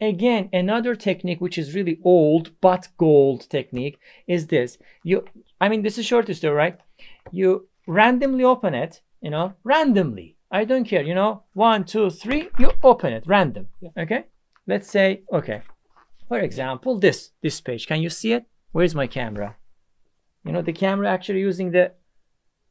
[0.00, 4.78] Again, another technique which is really old but gold technique is this.
[5.02, 5.24] You,
[5.60, 6.78] I mean, this is short story, right?
[7.32, 10.36] You randomly open it, you know, randomly.
[10.50, 12.48] I don't care, you know, one, two, three.
[12.58, 13.68] You open it, random.
[13.98, 14.24] Okay.
[14.66, 15.62] Let's say, okay.
[16.28, 17.86] For example, this this page.
[17.86, 18.44] Can you see it?
[18.72, 19.56] Where's my camera?
[20.44, 21.92] You know, the camera actually using the.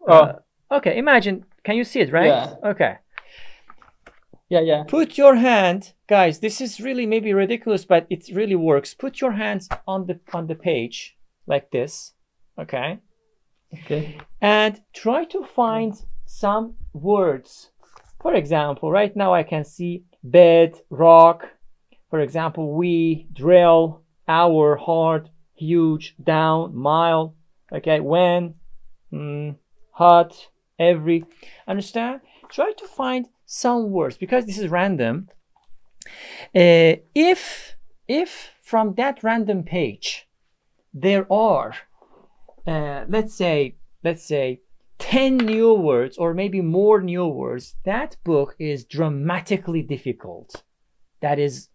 [0.08, 0.34] uh,
[0.72, 0.98] okay.
[0.98, 1.46] Imagine.
[1.64, 2.12] Can you see it?
[2.12, 2.28] Right.
[2.28, 2.54] Yeah.
[2.64, 2.98] Okay.
[4.50, 4.84] Yeah, yeah.
[4.88, 6.40] Put your hand, guys.
[6.40, 8.94] This is really maybe ridiculous, but it really works.
[8.94, 12.14] Put your hands on the on the page like this.
[12.58, 13.00] Okay.
[13.74, 14.18] Okay.
[14.42, 17.72] and try to find some words.
[18.22, 21.50] For example, right now I can see bed, rock.
[22.10, 27.36] For example, we, drill, hour, hard, huge, down, mile.
[27.72, 28.56] Okay, when,
[29.12, 29.56] mm,
[29.92, 30.48] hot,
[30.80, 31.26] every.
[31.68, 32.22] Understand?
[32.50, 35.30] Try to find some words because this is random.
[36.54, 37.76] Uh, if
[38.08, 40.28] if from that random page
[40.94, 41.74] there are
[42.68, 44.62] uh, let's say let's say
[45.00, 50.64] 10 new words or maybe more new words that book is dramatically difficult
[51.22, 51.70] that is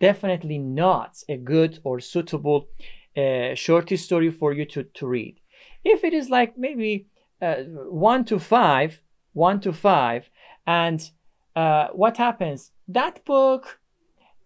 [0.00, 2.68] definitely not a good or suitable
[3.16, 5.38] uh, short story for you to, to read
[5.84, 7.06] if it is like maybe
[7.42, 7.56] uh,
[7.88, 9.00] one to five
[9.34, 10.30] one to five
[10.66, 11.10] and
[11.56, 12.72] uh, what happens?
[12.88, 13.80] That book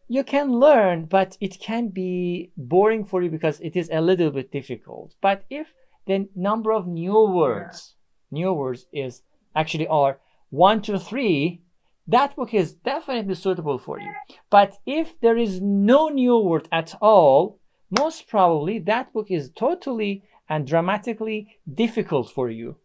[0.08, 4.30] you can learn but it can be boring for you because it is a little
[4.30, 5.14] bit difficult.
[5.20, 5.74] But if
[6.06, 7.94] the number of new words
[8.30, 9.22] new words is
[9.54, 10.18] actually are
[10.50, 11.62] one to three
[12.06, 14.10] that book is definitely suitable for you.
[14.48, 17.58] But if there is no new word at all
[17.90, 22.76] most probably that book is totally and dramatically difficult for you.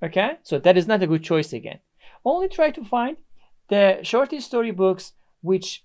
[0.00, 0.38] Okay?
[0.44, 1.80] So that is not a good choice again
[2.28, 3.16] only try to find
[3.68, 5.84] the short story books which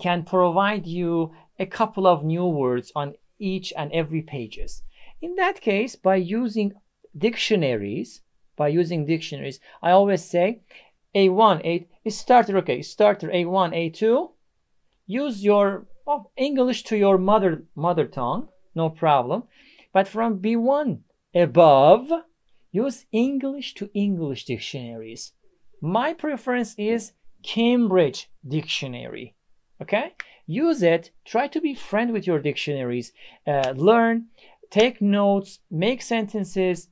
[0.00, 4.82] can provide you a couple of new words on each and every pages.
[5.20, 6.74] In that case by using
[7.16, 8.22] dictionaries
[8.56, 10.60] by using dictionaries i always say
[11.14, 14.32] a1 a starter okay starter a1 a2
[15.06, 19.44] use your oh, english to your mother mother tongue no problem.
[19.92, 20.98] But from b1
[21.32, 22.10] above
[22.72, 25.32] use english to english dictionaries
[25.84, 29.34] my preference is cambridge dictionary
[29.80, 30.14] okay?
[30.46, 31.10] Use it.
[31.24, 33.12] Try to be friend with your dictionaries.
[33.46, 34.26] Uh, learn
[34.70, 36.88] take notes make sentences.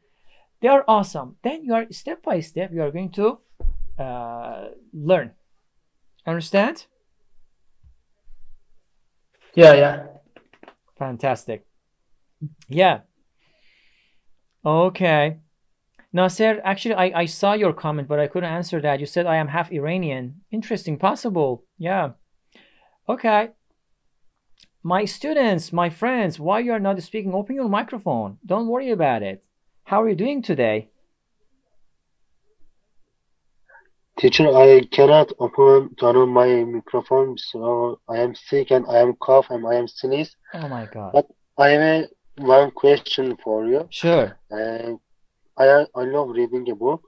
[0.60, 1.36] They are awesome.
[1.42, 3.38] Then you are step by step you are going to
[3.98, 5.32] uh, learn.
[6.26, 6.86] Understand?
[9.54, 10.06] Yeah, yeah.
[10.96, 11.66] fantastic.
[12.68, 13.00] Yeah.
[14.64, 15.41] Okay
[16.12, 19.00] Nasser, actually, I, I saw your comment, but I couldn't answer that.
[19.00, 20.42] You said I am half Iranian.
[20.50, 21.64] Interesting, possible.
[21.78, 22.10] Yeah.
[23.08, 23.50] Okay.
[24.82, 27.32] My students, my friends, why you are not speaking?
[27.32, 28.38] Open your microphone.
[28.44, 29.42] Don't worry about it.
[29.84, 30.88] How are you doing today?
[34.18, 39.14] Teacher, I cannot open turn on my microphone, so I am sick and I am
[39.14, 40.36] cough and I am sneeze.
[40.52, 41.12] Oh my God.
[41.14, 42.04] But I have
[42.36, 43.88] one question for you.
[43.90, 44.38] Sure.
[44.50, 44.92] Uh,
[45.56, 47.02] I I love reading a book.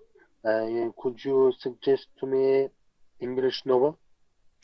[0.44, 2.68] Uh, could you suggest to me
[3.20, 3.98] English novel?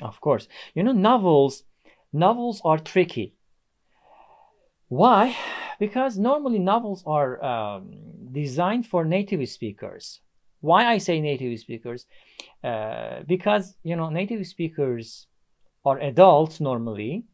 [0.03, 0.49] Of course.
[0.75, 1.65] You know, novels,
[2.13, 3.35] novels are tricky.
[4.89, 5.37] Why?
[5.79, 7.93] Because normally novels are um,
[8.33, 10.21] designed for native speakers.
[10.61, 12.07] Why I say native speakers?
[12.63, 15.27] Uh, because you know native speakers
[15.85, 17.25] are adults normally,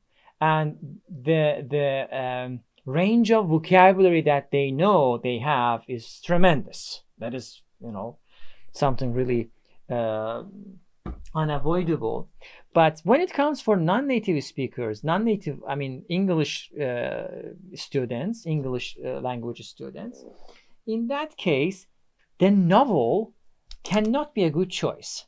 [0.40, 7.02] and the the um, range of vocabulary that they know they have is tremendous.
[7.18, 8.18] That is, you know,
[8.72, 9.50] something really
[9.90, 10.44] uh,
[11.34, 12.28] unavoidable.
[12.72, 17.24] But when it comes for non-native speakers, non-native, I mean English uh,
[17.74, 20.24] students, English uh, language students,
[20.86, 21.86] in that case,
[22.38, 23.34] the novel
[23.82, 25.24] cannot be a good choice.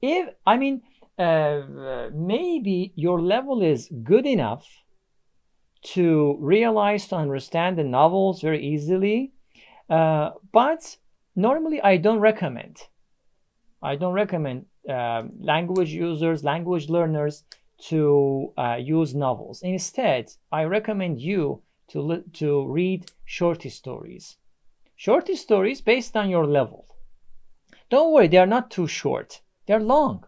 [0.00, 0.82] If I mean,
[1.18, 4.66] uh, maybe your level is good enough
[5.82, 9.32] to realize to understand the novels very easily,
[9.90, 10.96] uh, but
[11.34, 12.78] normally I don't recommend.
[13.82, 17.44] I don't recommend uh, language users, language learners
[17.88, 19.60] to uh, use novels.
[19.62, 24.36] Instead, I recommend you to, to read short stories.
[24.94, 26.86] Short stories based on your level.
[27.90, 29.40] Don't worry, they are not too short.
[29.66, 30.24] They're long.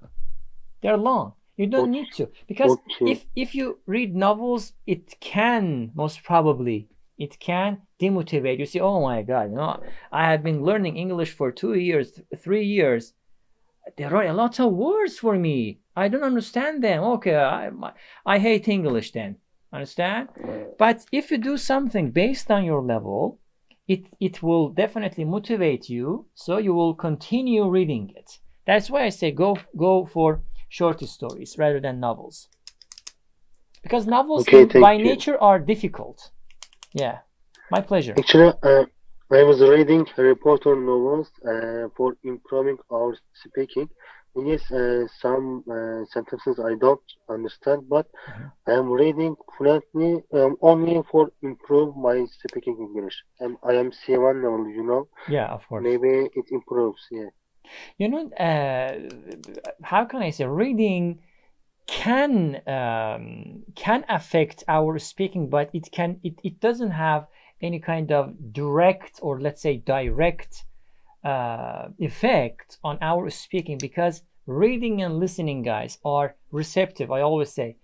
[0.82, 1.34] They're long.
[1.56, 3.12] You don't need to because Okay.
[3.12, 8.66] if if you read novels, it can most probably it can demotivate you.
[8.66, 12.26] See, oh my God, you know, I have been learning English for two years, th-
[12.42, 13.14] three years.
[13.96, 15.78] There are a lot of words for me.
[15.94, 17.02] I don't understand them.
[17.04, 17.70] Okay, I
[18.26, 19.36] I hate English then.
[19.72, 20.28] Understand?
[20.78, 23.38] But if you do something based on your level,
[23.86, 26.26] it it will definitely motivate you.
[26.34, 28.38] So you will continue reading it.
[28.66, 30.42] That's why I say go go for
[30.78, 32.48] short stories rather than novels.
[33.84, 35.04] Because novels Okay, by you.
[35.10, 36.18] nature are difficult.
[36.92, 37.18] Yeah.
[37.70, 38.14] My pleasure.
[38.18, 38.84] Actually, uh,
[39.38, 43.12] I was reading Harry Potter novels uh, for improving our
[43.44, 43.88] speaking.
[44.34, 48.06] And yes, uh, some uh, sentences I don't understand, but
[48.66, 53.16] I am reading fluently um, only for improve my speaking English.
[53.40, 55.02] Um, I am C1 level, you know.
[55.28, 55.84] Yeah, of course.
[55.88, 57.02] Maybe it improves.
[57.12, 57.30] Yeah.
[57.98, 58.98] You know, uh,
[59.82, 61.20] how can I say reading
[61.86, 67.26] can um, can affect our speaking, but it can it, it doesn't have
[67.60, 70.64] any kind of direct or let's say direct
[71.24, 77.10] uh, effect on our speaking because reading and listening, guys, are receptive.
[77.10, 77.76] I always say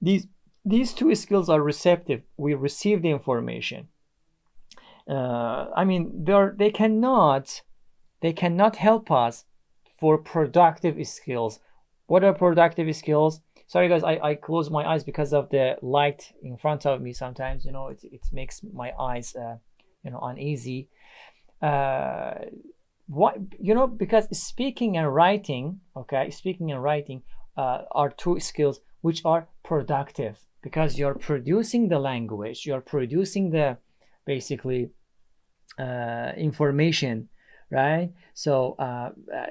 [0.00, 0.26] these
[0.64, 2.22] these two skills are receptive.
[2.36, 3.88] We receive the information.
[5.08, 7.62] Uh, I mean, they're they cannot
[8.20, 9.44] they cannot help us
[9.98, 11.60] for productive skills.
[12.06, 13.40] What are productive skills?
[13.66, 17.12] Sorry guys, I, I close my eyes because of the light in front of me
[17.12, 19.56] sometimes, you know, it, it makes my eyes, uh,
[20.02, 20.88] you know, uneasy.
[21.60, 22.34] Uh,
[23.08, 27.22] what, you know, because speaking and writing, okay, speaking and writing
[27.56, 33.76] uh, are two skills which are productive because you're producing the language, you're producing the
[34.24, 34.90] basically
[35.78, 37.28] uh, information
[37.70, 38.10] right?
[38.34, 39.46] So uh, uh,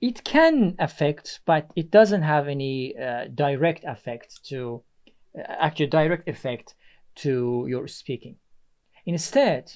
[0.00, 4.82] it can affect, but it doesn't have any uh, direct effect to
[5.38, 6.74] uh, actually direct effect
[7.16, 8.36] to your speaking.
[9.06, 9.72] Instead,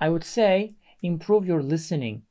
[0.00, 2.22] I would say improve your listening.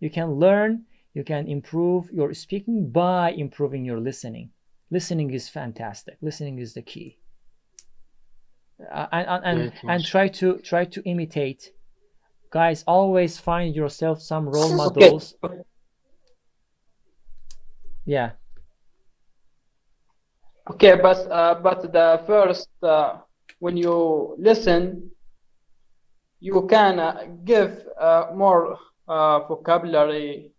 [0.00, 4.50] You can learn, you can improve your speaking by improving your listening.
[4.90, 6.18] Listening is fantastic.
[6.20, 7.18] Listening is the key.
[8.92, 11.70] Uh, and and, and, and try to try to imitate
[12.54, 14.76] guys always find yourself some role Okay.
[14.76, 15.34] models
[18.06, 18.30] yeah
[20.70, 23.18] Okay, but uh, but the first uh,
[23.58, 25.10] when you listen,
[26.40, 30.52] you can uh, give uh, more uh, vocabulary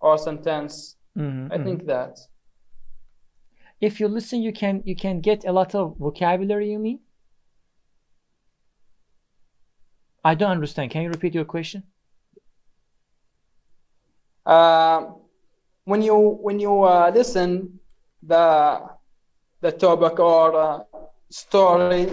[0.00, 0.96] or sentence.
[1.18, 1.64] Mhm, I mhm.
[1.64, 2.16] think that.
[3.80, 6.98] if you listen you can you can get a lot of vocabulary you mean
[10.30, 11.82] i don't understand can you repeat your question
[14.46, 15.06] Uh,
[15.84, 17.78] when you when you uh, listen
[18.22, 18.80] the
[19.60, 20.78] the topic or uh,
[21.30, 22.06] story,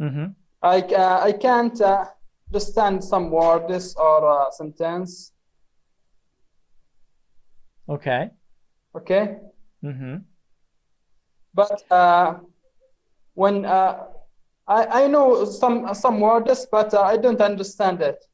[0.00, 0.26] mm-hmm.
[0.62, 2.04] I ca- I can't uh,
[2.50, 5.32] understand some words or uh, sentence.
[7.88, 8.30] okay
[8.94, 9.36] Okay,
[9.84, 10.16] mm-hmm.
[11.54, 12.34] but uh,
[13.34, 14.04] when uh,
[14.66, 18.24] I I know some some words, but uh, I don't understand it.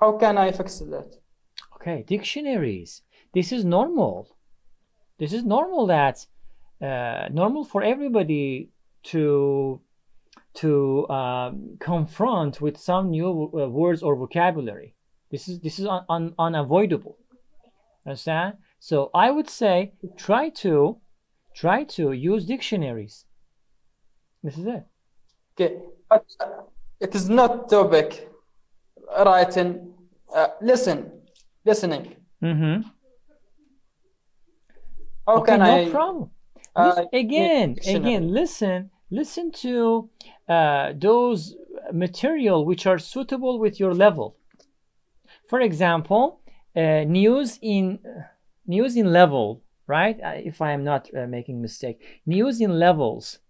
[0.00, 1.18] How can I fix that?
[1.78, 3.02] okay dictionaries.
[3.32, 4.36] This is normal.
[5.18, 6.26] This is normal that
[6.80, 8.70] uh, normal for everybody
[9.04, 9.80] to
[10.54, 14.94] to um, confront with some new uh, words or vocabulary.
[15.30, 17.16] This is this is un, un, unavoidable.
[18.06, 18.54] Understand?
[18.80, 20.98] So i would say try to
[21.54, 23.24] try to use dictionaries.
[24.42, 24.87] This is it
[25.60, 26.62] Okay, but uh,
[27.00, 28.28] it is not topic
[29.26, 29.92] writing.
[30.32, 31.10] Uh, listen,
[31.64, 32.14] listening.
[32.40, 32.82] mm-hmm.
[35.26, 35.90] How okay can no I?
[35.90, 36.30] problem
[36.76, 40.08] uh, again again listen listen to
[40.48, 41.56] uh, those
[41.92, 44.36] material which are suitable with your level
[45.48, 46.40] for example
[46.76, 47.98] uh, news in
[48.66, 53.40] news in level right Uh, if i am not uh, making mistake news in levels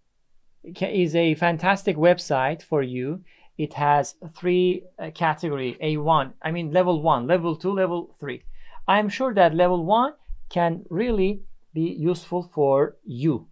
[0.63, 3.23] is a fantastic website for you.
[3.57, 8.41] It has three uh, category a1 i mean level 1 level 2 level 3
[8.87, 10.13] i'm sure that level 1
[10.49, 11.41] can really
[11.73, 13.47] be useful for you.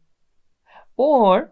[0.98, 1.52] Or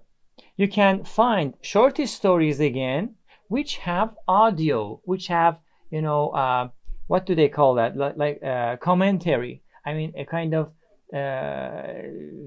[0.57, 3.15] you can find short stories again
[3.47, 5.59] which have audio which have
[5.91, 6.69] you know uh,
[7.07, 7.95] what do they call that?
[7.95, 9.61] Like, like uh, commentary.
[9.85, 10.71] I mean a kind of
[11.13, 11.83] uh,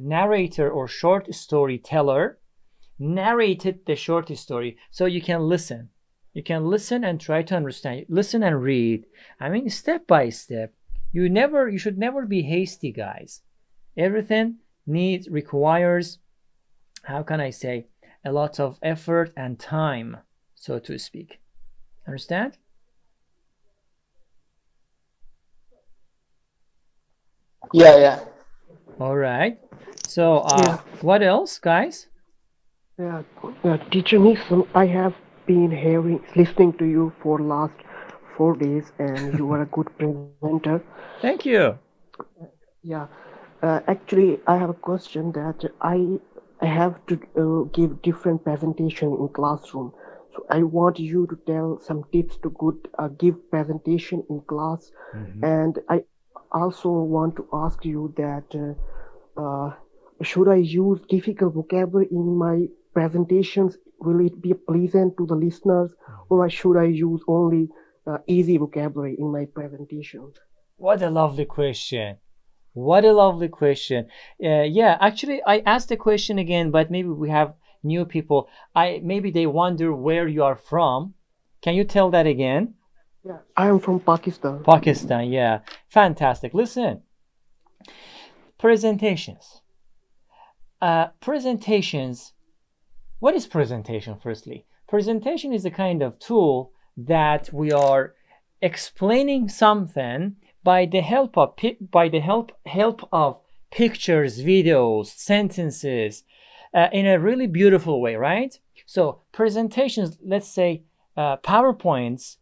[0.03, 2.39] narrator or short storyteller
[2.99, 5.91] narrated the short story so you can listen.
[6.35, 8.07] You can listen and try to understand.
[8.09, 9.07] Listen and read.
[9.41, 10.73] I mean step by step.
[11.13, 13.43] You never you should never be hasty guys.
[13.97, 16.19] Everything needs requires
[17.03, 17.87] how can i say
[18.25, 20.17] a lot of effort and time
[20.55, 21.41] so to speak.
[22.07, 22.57] Understand?
[27.73, 28.21] Yeah, yeah.
[28.99, 29.59] all right.
[30.07, 30.79] So uh, Yeah.
[31.03, 32.08] what else guys
[32.99, 33.23] Yeah,
[33.65, 35.15] uh, teacher Nixon, I have
[35.47, 37.75] been hearing, listening to you for last
[38.37, 40.59] four days, and you are a good presenter.
[41.21, 41.79] thank you
[42.83, 43.07] Yeah,
[43.63, 46.19] uh, actually, I have a question that I
[46.61, 49.93] I have to uh, give different presentation in classroom.
[50.35, 54.91] So I want you to tell some tips to good uh, give presentation in class,
[55.43, 56.05] and I
[56.53, 59.73] also want to ask you that uh, uh,
[60.23, 62.67] should I use difficult vocabulary in my
[62.99, 63.77] presentations?
[64.01, 65.91] Will it be pleasant to the listeners,
[66.29, 67.69] or should I use only
[68.07, 70.33] uh, easy vocabulary in my presentation?
[70.77, 72.17] What a lovely question.
[72.73, 74.01] What a lovely question.
[74.43, 78.49] Uh, yeah, actually, I asked the question again, but maybe we have new people.
[78.75, 81.15] I maybe they wonder where you are from.
[81.65, 82.75] Can you tell that again?
[83.25, 84.63] Yeah, I am from Pakistan.
[84.65, 85.25] Pakistan.
[85.39, 86.55] Yeah, fantastic.
[86.55, 87.03] Listen,
[88.59, 89.63] presentations.
[90.81, 92.33] Uh, presentations.
[93.21, 94.17] What is presentation?
[94.17, 98.15] Firstly, presentation is a kind of tool that we are
[98.63, 101.57] explaining something by the help of
[101.91, 103.41] by the help help of
[103.73, 106.23] pictures, videos, sentences,
[106.73, 108.57] uh, in a really beautiful way, right?
[108.87, 110.85] So presentations, let's say
[111.17, 112.37] uh, PowerPoints,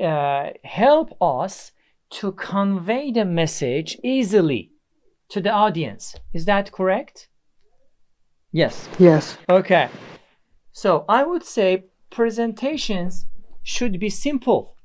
[0.00, 1.70] uh, help us
[2.10, 4.72] to convey the message easily
[5.28, 6.16] to the audience.
[6.32, 7.28] Is that correct?
[8.52, 8.88] Yes.
[8.98, 9.36] Yes.
[9.48, 9.88] Okay.
[10.72, 13.26] So I would say presentations
[13.62, 14.76] should be simple.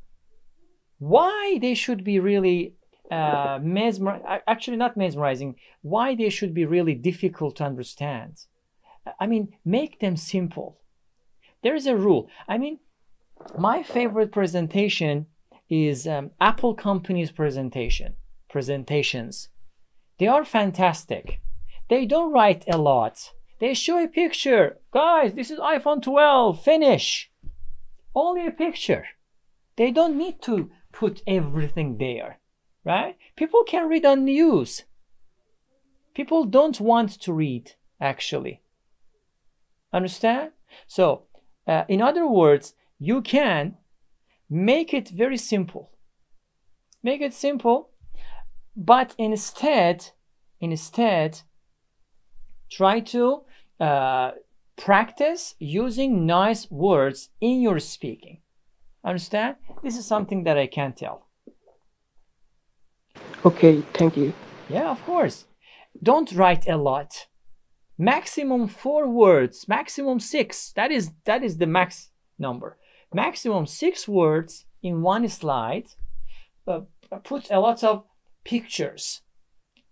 [0.99, 2.75] Why they should be really
[3.11, 5.55] uh, mesmer actually not mesmerizing.
[5.81, 8.45] Why they should be really difficult to understand.
[9.19, 10.79] I mean, make them simple.
[11.61, 12.29] There is a rule.
[12.47, 12.79] I mean,
[13.57, 15.27] my favorite presentation
[15.69, 18.15] is um, Apple company's presentation
[18.49, 19.49] presentations.
[20.19, 21.41] They are fantastic.
[21.89, 23.31] They don't write a lot.
[23.63, 24.79] They show a picture.
[24.91, 26.61] Guys, this is iPhone 12.
[26.61, 27.31] Finish.
[28.13, 29.05] Only a picture.
[29.77, 32.39] They don't need to put everything there,
[32.83, 33.15] right?
[33.37, 34.83] People can read on news.
[36.13, 38.63] People don't want to read, actually.
[39.93, 40.51] Understand?
[40.85, 41.27] So,
[41.65, 43.77] uh, in other words, you can
[44.49, 45.89] make it very simple.
[47.01, 47.91] Make it simple,
[48.75, 50.07] but instead,
[50.59, 51.43] instead,
[52.69, 53.43] try to
[53.83, 54.31] uh,
[54.77, 58.37] practice using nice words in your speaking.
[59.03, 59.57] Understand?
[59.83, 61.27] This is something that I can tell.
[63.45, 64.33] Okay, thank you.
[64.69, 65.45] Yeah, of course.
[66.01, 67.27] Don't write a lot.
[67.97, 70.71] Maximum four words, maximum six.
[70.77, 72.77] That is that is the max number.
[73.13, 75.87] Maximum six words in one slide.
[76.65, 76.81] Uh,
[77.23, 78.05] put a lot of
[78.45, 79.21] pictures,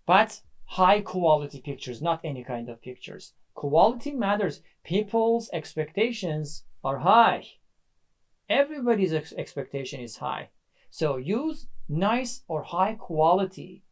[0.06, 3.34] but high quality pictures, not any kind of pictures.
[3.54, 4.62] Quality matters.
[4.84, 7.44] People's expectations are high.
[8.48, 10.48] Everybody's ex- expectation is high.
[10.90, 13.84] So use nice or high quality.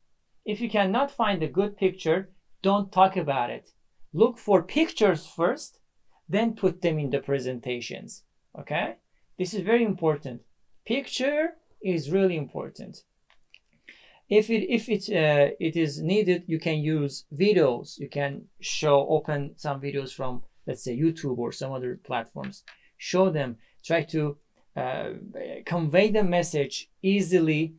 [0.45, 2.31] If you cannot find a good picture,
[2.63, 3.71] don't talk about it.
[4.13, 5.81] Look for pictures first,
[6.29, 8.25] then put them in the presentations.
[8.59, 8.97] Okay?
[9.39, 10.43] This is very important.
[10.85, 13.05] Picture is really important.
[14.31, 17.99] If it if it uh, it is needed, you can use videos.
[17.99, 22.62] You can show open some videos from let's say YouTube or some other platforms.
[22.97, 23.57] Show them.
[23.85, 24.37] Try to
[24.76, 25.11] uh,
[25.66, 27.74] convey the message easily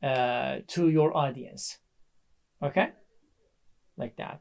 [0.00, 1.78] uh, to your audience.
[2.62, 2.90] Okay,
[3.96, 4.40] like that.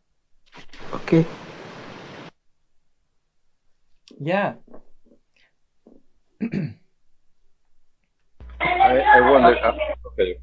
[0.93, 1.25] Okay.
[4.19, 4.53] Yeah.
[8.61, 9.57] I, I wonder.
[9.57, 9.77] Uh,
[10.11, 10.37] okay,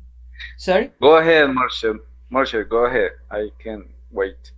[0.62, 0.92] Sorry?
[1.00, 1.98] go ahead, Marshall.
[2.30, 3.10] Marshall, go ahead.
[3.32, 4.52] I can wait.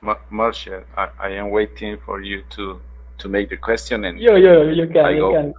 [0.00, 2.80] Ma- Marshall, I, I am waiting for you to
[3.18, 5.32] to make the question and Yeah, yeah, you can, I you go.
[5.32, 5.54] can.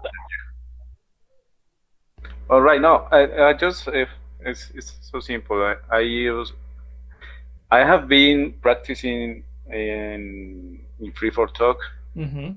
[2.50, 4.10] All right, no, I, I just if
[4.40, 5.62] it's, it's so simple.
[5.62, 6.52] I, I use
[7.70, 11.78] I have been practicing in in free for talk.
[12.18, 12.54] Mm-hmm.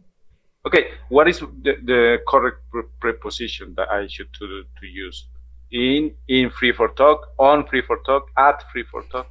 [0.66, 5.26] Okay, what is the, the correct pre- preposition that I should to to use
[5.70, 9.28] in in free for talk, on free for talk, at free for talk?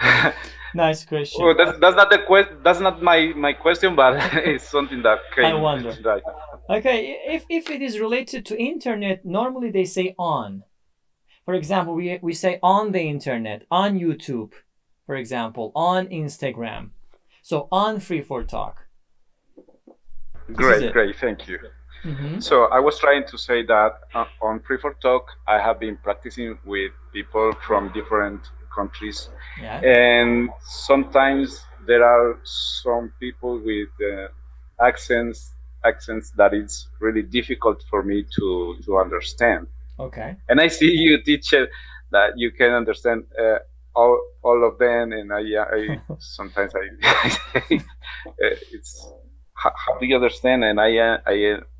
[0.72, 1.44] Nice question.
[1.44, 2.58] well, that's, that's not the question.
[2.62, 5.96] That's not my my question, but it's something that came I wonder.
[6.04, 6.22] right.
[6.70, 10.62] Okay, if, if it is related to internet, normally they say on.
[11.44, 14.52] For example, we, we say on the internet, on YouTube,
[15.06, 16.90] for example, on Instagram.
[17.42, 18.86] So on Free for Talk.
[20.54, 21.58] Great, great, thank you.
[22.02, 25.78] hmm So I was trying to say that uh, on free for talk, I have
[25.80, 28.40] been practicing with people from different
[28.74, 29.28] countries
[29.60, 29.80] Yeah.
[29.82, 31.48] and sometimes
[31.86, 34.28] there are some people with uh,
[34.88, 35.40] accents
[35.84, 39.66] accents that it's really difficult for me to to understand
[39.98, 40.36] Okay.
[40.48, 41.68] and i see you teacher
[42.12, 43.58] that you can understand uh,
[43.94, 45.42] all all of them and i,
[45.78, 45.80] I
[46.18, 46.84] sometimes i
[48.72, 49.12] it's
[49.62, 50.90] how, how do you understand and i
[51.34, 51.36] i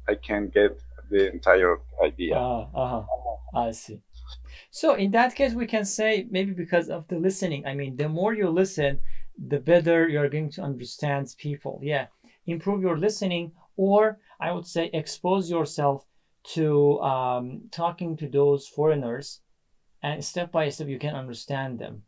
[0.08, 0.70] i can get
[1.10, 3.02] the entire idea Uh, uh-huh.
[3.54, 4.00] I see.
[4.70, 7.66] So in that case, we can say maybe because of the listening.
[7.66, 9.00] I mean, the more you listen,
[9.36, 11.80] the better you're going to understand people.
[11.82, 12.06] Yeah.
[12.46, 16.06] Improve your listening, or I would say expose yourself
[16.54, 19.40] to um, talking to those foreigners,
[20.02, 22.04] and step by step you can understand them.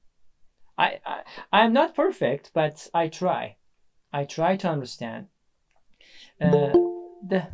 [0.79, 1.01] I
[1.53, 3.57] I am not perfect, but I try.
[4.12, 5.27] I try to understand.
[6.43, 6.72] Uh,
[7.28, 7.47] the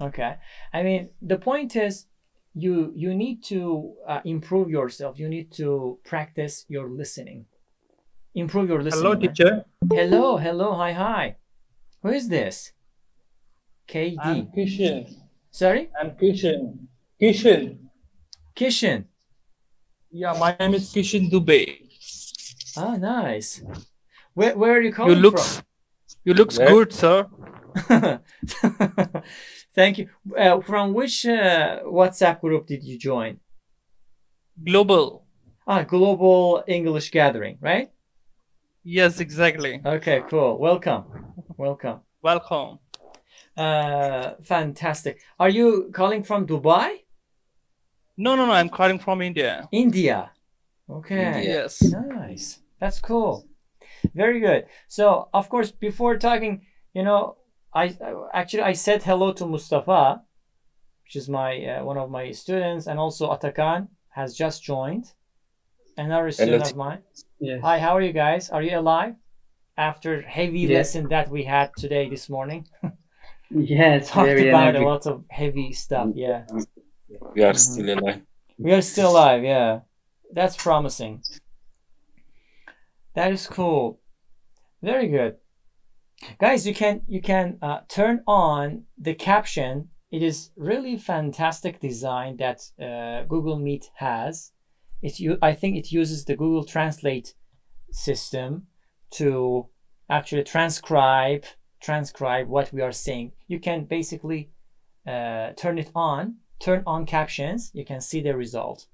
[0.00, 0.36] Okay.
[0.72, 2.06] I mean, the point is
[2.54, 5.18] you you need to uh, improve yourself.
[5.18, 7.46] You need to practice your listening.
[8.34, 9.04] Improve your listening.
[9.04, 9.64] Hello, teacher.
[9.90, 11.36] Hello, hello, hi, hi.
[12.02, 12.72] Who is this?
[13.88, 14.18] KD.
[14.20, 15.14] I'm Kishan.
[15.50, 15.88] Sorry?
[15.98, 16.86] I'm Kishan.
[17.20, 17.78] Kishan.
[18.54, 19.04] Kishan.
[20.10, 21.88] Yeah, my name is Kishan Dubey.
[22.76, 23.62] Ah, nice.
[24.34, 25.64] Where, where are you calling You look, from?
[26.26, 26.68] You looks Where?
[26.68, 27.28] good, sir.
[29.74, 30.08] Thank you.
[30.36, 33.38] Uh, from which uh, WhatsApp group did you join?
[34.62, 35.24] Global.
[35.66, 37.90] Ah, Global English Gathering, right?
[38.82, 39.80] Yes, exactly.
[39.84, 40.58] Okay, cool.
[40.58, 41.04] Welcome.
[41.56, 42.00] Welcome.
[42.22, 42.80] Welcome.
[43.56, 45.20] Uh, fantastic.
[45.38, 47.04] Are you calling from Dubai?
[48.16, 48.52] No, no, no.
[48.52, 49.68] I'm calling from India.
[49.70, 50.32] India.
[50.90, 51.44] Okay.
[51.44, 51.82] Yes.
[51.82, 52.60] Nice.
[52.80, 53.46] That's cool.
[54.14, 54.66] Very good.
[54.88, 56.62] So, of course, before talking,
[56.94, 57.36] you know,
[57.74, 60.22] I I- actually I said hello to Mustafa,
[61.04, 65.12] which is my uh, one of my students, and also Atakan has just joined,
[65.96, 67.02] another student of mine.
[67.38, 67.60] Yes.
[67.62, 68.50] Hi, how are you guys?
[68.50, 69.14] Are you alive?
[69.76, 70.70] After heavy Yes.
[70.94, 72.66] lesson that we had today this morning,
[73.50, 76.08] Yes, talked very about a lot of heavy stuff.
[76.14, 76.44] Yeah.
[77.34, 78.22] We are still alive.
[78.58, 79.80] We are still alive, yeah.
[80.32, 81.22] That's promising.
[83.16, 83.98] That is cool.
[84.82, 85.36] Very good.
[86.38, 89.88] Guys, you can you can uh, turn on the caption.
[90.10, 94.52] It is really fantastic design that uh, Google Meet has.
[95.00, 97.34] It you I think it uses the Google Translate
[97.90, 98.66] system
[99.12, 99.68] to
[100.10, 101.44] actually transcribe
[101.80, 103.32] transcribe what we are saying.
[103.48, 104.50] You can basically
[105.06, 107.70] uh, turn it on, turn on captions.
[107.72, 108.88] You can see the result.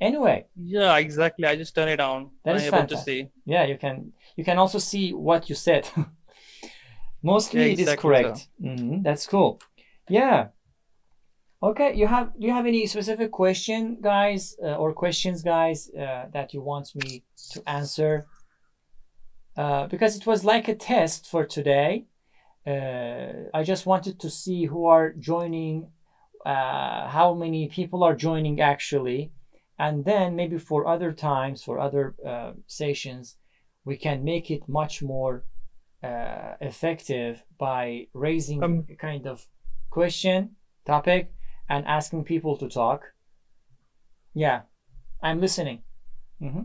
[0.00, 1.46] Anyway, Yeah, exactly.
[1.46, 2.30] I just turn it on.
[2.44, 3.14] That is able to fantastic.
[3.16, 3.30] see.
[3.46, 5.88] yeah, you can you can also see what you said.
[7.22, 8.48] Mostly Yeah, it is exactly correct.
[8.62, 9.58] Mhm, That's cool.
[10.08, 10.48] Yeah.
[11.62, 16.26] Okay, you have do you have any specific question, guys, uh, or questions, guys, uh,
[16.32, 18.26] that you want me to answer?
[19.56, 22.04] Uh, because it was like a test for today.
[22.66, 25.88] Uh, I just wanted to see who are joining,
[26.44, 29.32] uh, how many people are joining actually,
[29.78, 33.38] and then maybe for other times, for other uh, sessions,
[33.84, 35.44] we can make it much more
[36.02, 39.48] uh, effective by raising Um, a kind of
[39.90, 40.56] question,
[40.86, 41.34] topic,
[41.68, 43.12] and asking people to talk.
[44.34, 44.62] Yeah,
[45.22, 45.84] I'm listening.
[46.40, 46.64] hmm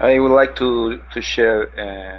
[0.00, 0.70] I would like to
[1.14, 2.18] to share uh,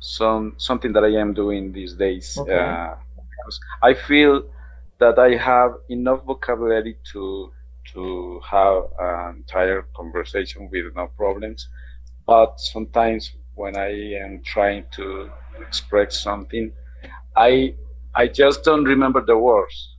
[0.00, 2.56] some something that I am doing these days Okay.
[2.58, 2.92] uh,
[3.30, 4.34] because I feel
[5.00, 7.52] that I have enough vocabulary to
[7.92, 11.68] to have an entire conversation with no problems.
[12.26, 13.90] But sometimes when I
[14.24, 15.30] am trying to
[15.60, 16.72] express something,
[17.36, 17.74] I
[18.14, 19.96] I just don't remember the words.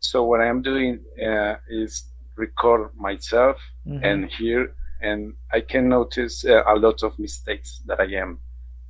[0.00, 1.92] So what I am doing uh, is
[2.36, 3.56] record myself
[3.86, 4.02] Mhm.
[4.08, 8.38] and hear, and I can notice uh, a lot of mistakes that I am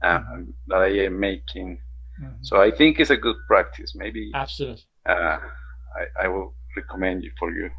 [0.03, 0.21] uh,
[0.69, 1.79] that I am making.
[2.21, 2.39] Mhm.
[2.49, 3.95] So I think it's a good practice.
[3.95, 4.85] Maybe Absolutely.
[5.07, 5.39] Uh,
[5.97, 7.71] I, I will recommend it for you.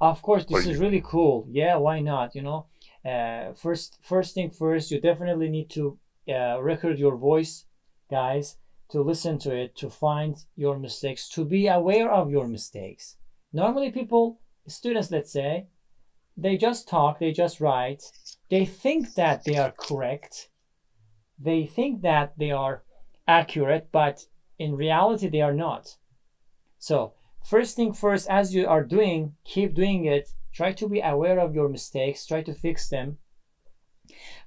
[0.00, 0.84] Of course, this For is you.
[0.84, 1.46] really cool.
[1.50, 2.34] Yeah, why not?
[2.34, 2.66] You know,
[3.04, 5.98] uh, first first thing first, you definitely need to
[6.28, 7.64] uh, record your voice,
[8.10, 8.56] guys,
[8.90, 13.16] to listen to it, to find your mistakes, to be aware of your mistakes.
[13.52, 15.66] Normally, people, students, let's say,
[16.36, 18.02] they just talk, they just write,
[18.50, 20.50] they think that they are correct,
[21.38, 22.84] they think that they are
[23.26, 24.26] accurate, but
[24.58, 25.96] in reality, they are not.
[26.78, 27.14] So,
[27.44, 30.30] first thing first, as you are doing, keep doing it.
[30.52, 33.18] Try to be aware of your mistakes, try to fix them.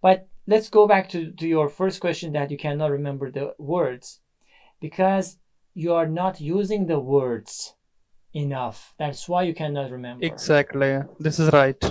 [0.01, 4.19] But let's go back to, to your first question that you cannot remember the words
[4.79, 5.37] because
[5.73, 7.75] you are not using the words
[8.33, 8.93] enough.
[8.97, 10.25] That's why you cannot remember.
[10.25, 10.99] Exactly.
[11.19, 11.81] This is right.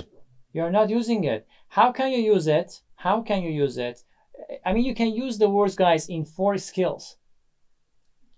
[0.53, 1.47] You're not using it.
[1.69, 2.81] How can you use it?
[2.95, 4.03] How can you use it?
[4.65, 7.17] I mean, you can use the words, guys, in four skills.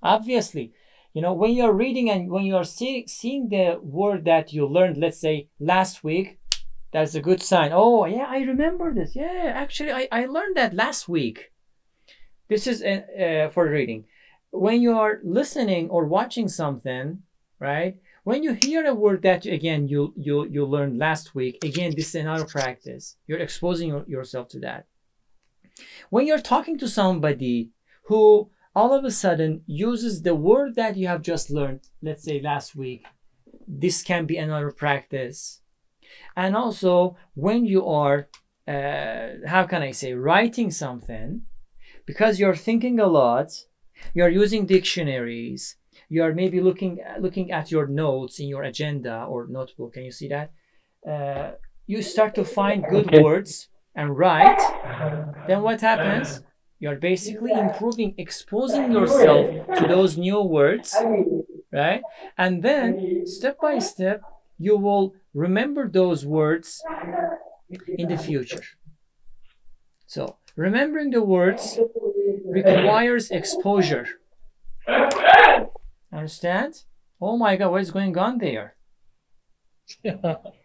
[0.02, 0.74] Obviously,
[1.14, 4.98] you know, when you're reading and when you're see, seeing the word that you learned,
[4.98, 6.40] let's say last week,
[6.92, 7.72] that's a good sign.
[7.74, 9.16] Oh, yeah, I remember this.
[9.16, 11.52] Yeah, actually, I, I learned that last week.
[12.50, 14.06] This is uh, uh, for reading.
[14.52, 17.24] When you are listening or watching something,
[17.60, 17.98] right?
[18.24, 22.10] When you hear a word that again you you you learned last week, again this
[22.10, 23.18] is another practice.
[23.28, 24.86] You're exposing yourself to that.
[26.10, 27.72] When you're talking to somebody
[28.04, 32.42] who all of a sudden uses the word that you have just learned, let's say
[32.42, 33.06] last week,
[33.68, 35.62] this can be another practice.
[36.36, 38.28] And also when you are
[38.68, 41.42] uh, how can I say writing something,
[42.06, 43.52] because you're thinking a lot,
[44.14, 45.76] you're using dictionaries,
[46.10, 49.94] you're maybe looking looking at your notes in your agenda or notebook.
[49.94, 50.52] Can you see that?
[51.08, 51.52] Uh,
[51.86, 54.62] you start to find good words and write.
[55.48, 56.42] Then what happens?
[56.84, 60.94] You're basically improving, exposing yourself to those new words,
[61.72, 62.02] right?
[62.38, 64.22] And then step by step,
[64.60, 66.84] you will remember those words
[67.98, 68.66] in the future.
[70.08, 71.80] So remembering the words
[72.52, 74.08] requires exposure.
[76.12, 76.84] Understand?
[77.22, 78.76] Oh my god, what is going on there?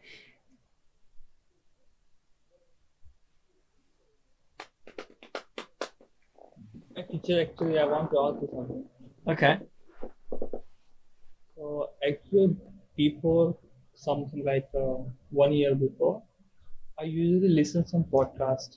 [7.11, 8.85] Teacher, actually, I want to ask you something.
[9.27, 9.59] Okay.
[11.57, 12.57] So, actually,
[12.97, 13.57] before
[13.95, 14.99] something like uh,
[15.31, 16.23] one year before,
[17.01, 18.77] I usually listen some podcast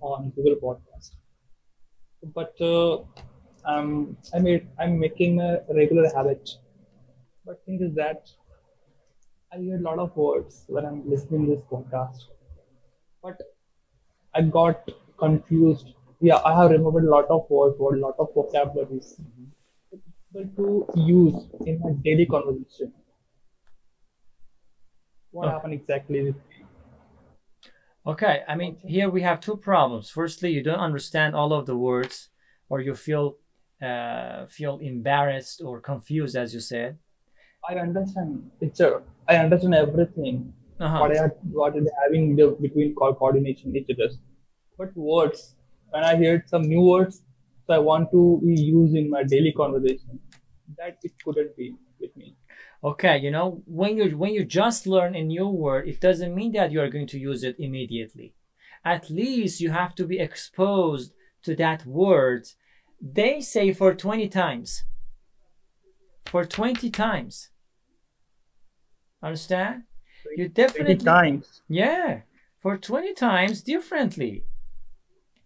[0.00, 1.16] on Google Podcast.
[2.34, 2.98] But uh,
[3.66, 6.50] I'm I made I'm making a regular habit.
[7.44, 8.30] But thing is that
[9.52, 12.24] I hear a lot of words when I'm listening this podcast.
[13.22, 13.40] But
[14.34, 15.94] I got confused.
[16.20, 19.20] Yeah, I have remembered a lot of words, a lot of vocabularies
[20.32, 22.92] but to use in my daily conversation.
[25.32, 25.50] What Okay.
[25.50, 26.64] happened exactly with me?
[28.06, 30.10] Okay, I mean, here we have two problems.
[30.10, 32.28] Firstly, you don't understand all of the words,
[32.68, 33.38] or you feel
[33.80, 36.98] uh, feel embarrassed or confused, as you said.
[37.68, 39.02] I understand picture.
[39.28, 40.52] I understand everything.
[40.78, 41.08] Uh-huh.
[41.08, 41.26] What I
[41.58, 44.10] what is having the between co- coordination each other.
[44.78, 45.56] But words,
[45.94, 47.22] when I hear some new words,
[47.66, 50.18] so I want to be used in my daily conversation.
[50.76, 52.36] That it couldn't be with me.
[52.82, 56.50] Okay, you know, when you when you just learn a new word, it doesn't mean
[56.52, 58.34] that you are going to use it immediately.
[58.84, 61.12] At least you have to be exposed
[61.44, 62.42] to that word.
[63.00, 64.84] They say for 20 times.
[66.26, 67.50] For 20 times.
[69.22, 69.84] Understand?
[70.36, 71.62] You definitely times.
[71.68, 72.22] Yeah,
[72.60, 74.44] for 20 times differently.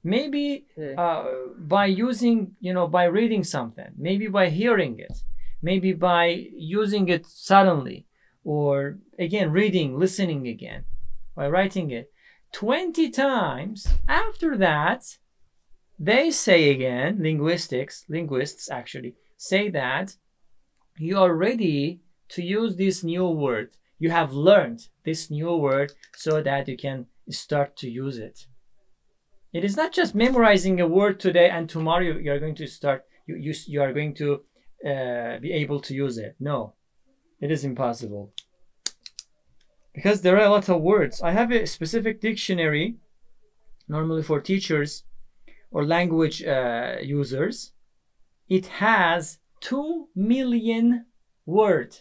[0.05, 1.25] Maybe uh,
[1.59, 5.23] by using, you know, by reading something, maybe by hearing it,
[5.61, 8.07] maybe by using it suddenly,
[8.45, 10.85] or again, reading, listening again,
[11.35, 12.13] by writing it.
[12.53, 15.19] 20 times after that,
[15.99, 20.17] they say again, linguistics, linguists actually say that
[20.97, 23.71] you are ready to use this new word.
[23.99, 28.47] You have learned this new word so that you can start to use it.
[29.53, 33.05] It is not just memorizing a word today and tomorrow you are going to start.
[33.27, 34.43] You you, you are going to
[34.87, 36.37] uh, be able to use it.
[36.39, 36.75] No,
[37.41, 38.33] it is impossible
[39.95, 41.21] because there are a lot of words.
[41.23, 42.97] I have a specific dictionary,
[43.89, 45.03] normally for teachers
[45.71, 47.73] or language uh, users.
[48.49, 51.07] It has two million
[51.47, 51.97] word.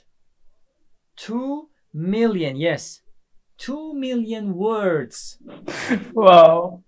[1.16, 3.02] Two million, yes,
[3.58, 5.40] two million words.
[6.14, 6.84] Wow.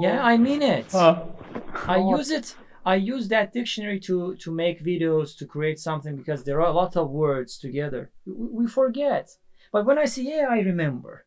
[0.00, 0.86] Yeah, I mean it.
[0.90, 1.24] Huh.
[1.86, 2.54] I use it.
[2.84, 6.78] I use that dictionary to to make videos to create something because there are a
[6.82, 8.10] lot of words together.
[8.24, 9.30] We, we forget,
[9.72, 11.26] but when I say yeah, I remember,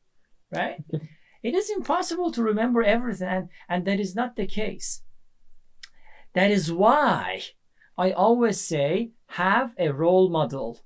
[0.51, 0.83] right?
[1.43, 5.01] it is impossible to remember everything, and, and that is not the case.
[6.33, 7.41] That is why
[7.97, 10.79] I always say have a role model.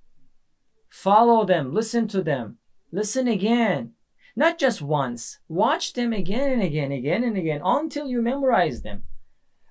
[0.90, 2.58] Follow them, listen to them,
[2.92, 3.94] listen again,
[4.36, 5.40] not just once.
[5.48, 9.04] Watch them again and again, again and again until you memorize them.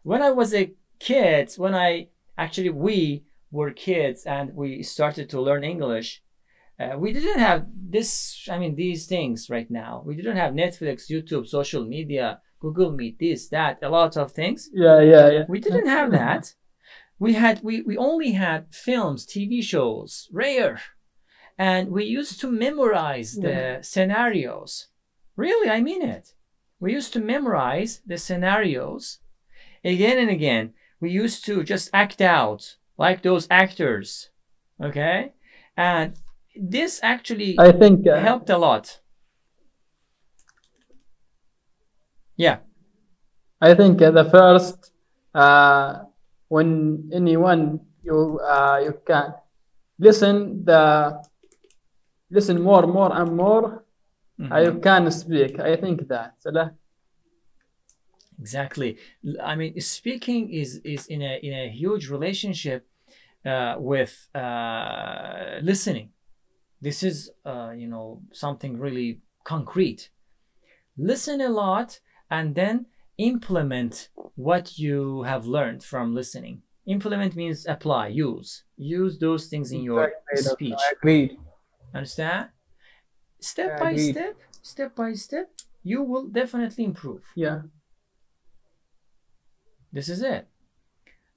[0.03, 2.09] When I was a kid, when I
[2.39, 6.23] actually we were kids and we started to learn English,
[6.81, 8.49] uh, we didn't have this.
[8.51, 10.03] I mean, these things right now.
[10.05, 14.71] We didn't have Netflix, YouTube, social media, Google Meet, this, that, a lot of things.
[14.73, 15.45] Yeah, yeah, yeah.
[15.49, 16.55] We didn't have that.
[17.19, 20.81] We had we we only had films, TV shows, rare,
[21.59, 24.89] and we used to memorize the scenarios.
[25.37, 26.35] Really, I mean it.
[26.81, 29.19] We used to memorize the scenarios
[29.85, 30.75] again and again.
[31.01, 34.31] We used to just act out like those actors,
[34.83, 35.33] okay?
[35.77, 36.15] And
[36.57, 39.01] this actually I think uh, helped a lot.
[42.37, 42.59] Yeah.
[43.61, 44.93] I think uh, the first
[45.35, 46.05] uh,
[46.49, 49.35] when anyone you uh, you can
[49.99, 51.23] listen the
[52.33, 53.85] listen more more and more
[54.51, 55.61] uh, you can speak.
[55.61, 56.35] I think that
[58.41, 58.99] Exactly.
[59.43, 62.89] I mean, speaking is is in a in a huge relationship
[63.47, 66.11] uh, with uh, listening.
[66.81, 70.11] This is uh, you know something really concrete.
[70.97, 72.87] Listen a lot and then
[73.19, 76.63] implement what you have learned from listening.
[76.87, 78.65] Implement means apply, use.
[78.77, 80.75] Use those things in your speech.
[80.77, 81.39] I agree.
[81.95, 82.49] Understand?
[83.41, 85.51] Step by step, step by step,
[85.83, 87.25] you will definitely improve.
[87.35, 87.63] Yeah.
[89.93, 90.47] This is it.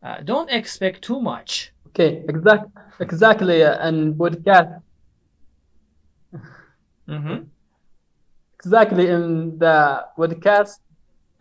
[0.01, 1.73] Uh, don't expect too much.
[1.87, 2.23] Okay.
[2.29, 2.67] Exact.
[2.99, 3.63] Exactly.
[3.63, 4.81] uh, And podcast.
[7.07, 7.43] Mm-hmm.
[8.55, 10.79] Exactly in the podcast.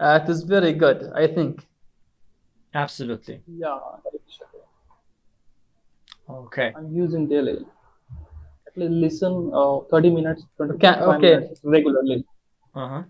[0.01, 1.11] Uh, it is very good.
[1.15, 1.67] I think.
[2.75, 3.43] Absolutely.
[3.47, 3.79] Yeah,
[6.29, 6.73] Okay.
[6.75, 7.65] I'm using daily.
[8.77, 12.25] Listen uh, 30 minutes, 25 Okay, minutes regularly.
[12.75, 13.05] Uh-huh.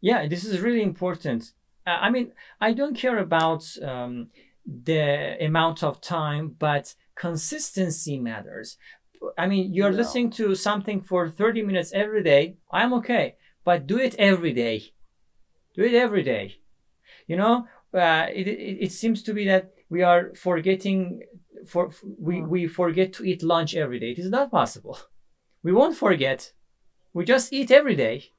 [0.00, 1.52] Yeah, this is really important.
[1.86, 4.28] Uh, I mean, I don't care about um,
[4.66, 8.76] the amount of time, but consistency matters.
[9.38, 9.96] I mean, you're Yeah.
[9.96, 12.56] listening to something for 30 minutes every day.
[12.70, 14.92] I'm okay, but do it every day.
[15.74, 16.56] Do it every day.
[17.26, 21.22] You know, uh, it, it, it seems to be that we are forgetting
[21.66, 24.12] for we, we forget to eat lunch every day.
[24.12, 24.98] It is not possible.
[25.62, 26.52] We won't forget.
[27.12, 28.32] We just eat every day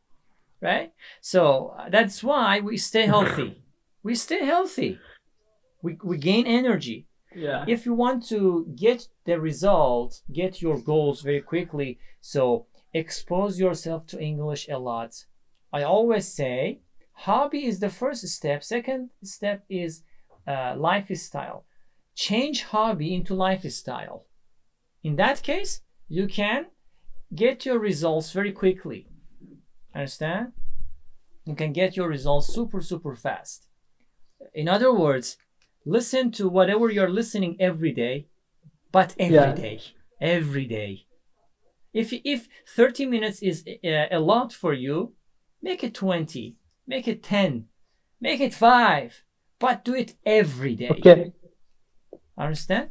[0.62, 0.94] right?
[1.20, 3.64] So uh, that's why we stay healthy.
[4.04, 5.00] we stay healthy.
[5.82, 7.08] We, we gain energy.
[7.36, 7.66] Yeah.
[7.68, 14.06] If you want to get the result, get your goals very quickly, so expose yourself
[14.08, 15.26] to English a lot.
[15.74, 16.82] I always say
[17.14, 18.64] hobby is the first step.
[18.64, 20.04] Second step is
[20.46, 21.66] uh, lifestyle.
[22.16, 24.26] Change hobby into lifestyle.
[25.04, 26.66] In that case, you can
[27.34, 29.08] get your results very quickly.
[29.96, 30.54] Understand?
[31.46, 33.68] You can get your results super, super fast.
[34.54, 35.38] In other words,
[35.86, 38.28] listen to whatever you're listening every day,
[38.92, 39.54] but every Yeah.
[39.54, 39.80] day,
[40.20, 41.08] Every day.
[41.94, 45.16] If, if 30 minutes is a, a lot for you,
[45.62, 46.56] make it 20,
[46.86, 47.66] make it 10,
[48.20, 49.24] make it 5,
[49.60, 50.90] but do it every day.
[50.90, 51.34] Okay.
[52.42, 52.90] Understand?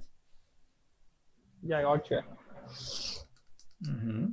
[1.60, 2.20] Yeah, I got you.
[3.84, 4.26] Mm-hmm.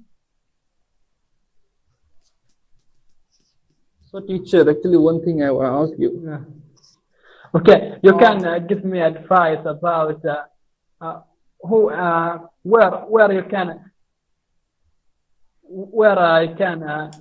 [4.11, 6.22] So, teacher, actually, one thing I want to ask you.
[6.24, 6.39] Yeah.
[7.55, 10.43] Okay, you can uh, give me advice about uh,
[11.01, 11.22] uh,
[11.61, 13.89] who, uh, where, where you can,
[15.63, 17.11] where I can uh,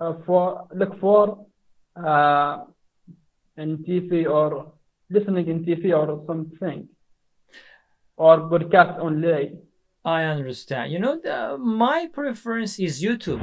[0.00, 1.46] uh, for look for
[1.96, 2.64] uh,
[3.58, 4.72] in TV or
[5.10, 6.88] listening in TV or something,
[8.16, 9.52] or broadcast only.
[10.04, 10.92] I understand.
[10.92, 13.42] You know, the, my preference is YouTube.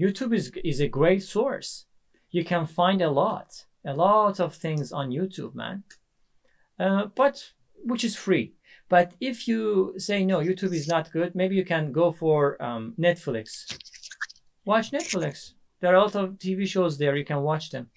[0.00, 1.86] YouTube is is a great source.
[2.30, 3.64] You can find a lot.
[3.84, 5.84] a lot of things on YouTube, man.
[6.78, 7.52] Uh, but
[7.84, 8.54] which is free.
[8.88, 12.94] But if you say no, YouTube is not good, maybe you can go for um,
[12.98, 13.66] Netflix.
[14.64, 15.52] Watch Netflix.
[15.80, 17.14] There are a lot of TV shows there.
[17.16, 17.90] You can watch them.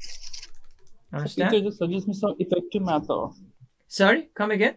[0.00, 1.64] Teacher, Understand?
[1.64, 3.30] just suggest me some effective method.
[3.88, 4.76] Sorry, come again.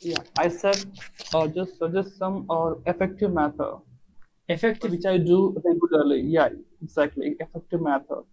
[0.00, 0.90] Yeah, I said,
[1.32, 3.80] uh, just suggest some uh, effective method,
[4.48, 6.20] Effective which I do regularly.
[6.22, 6.48] Yeah,
[6.82, 8.24] exactly, effective method.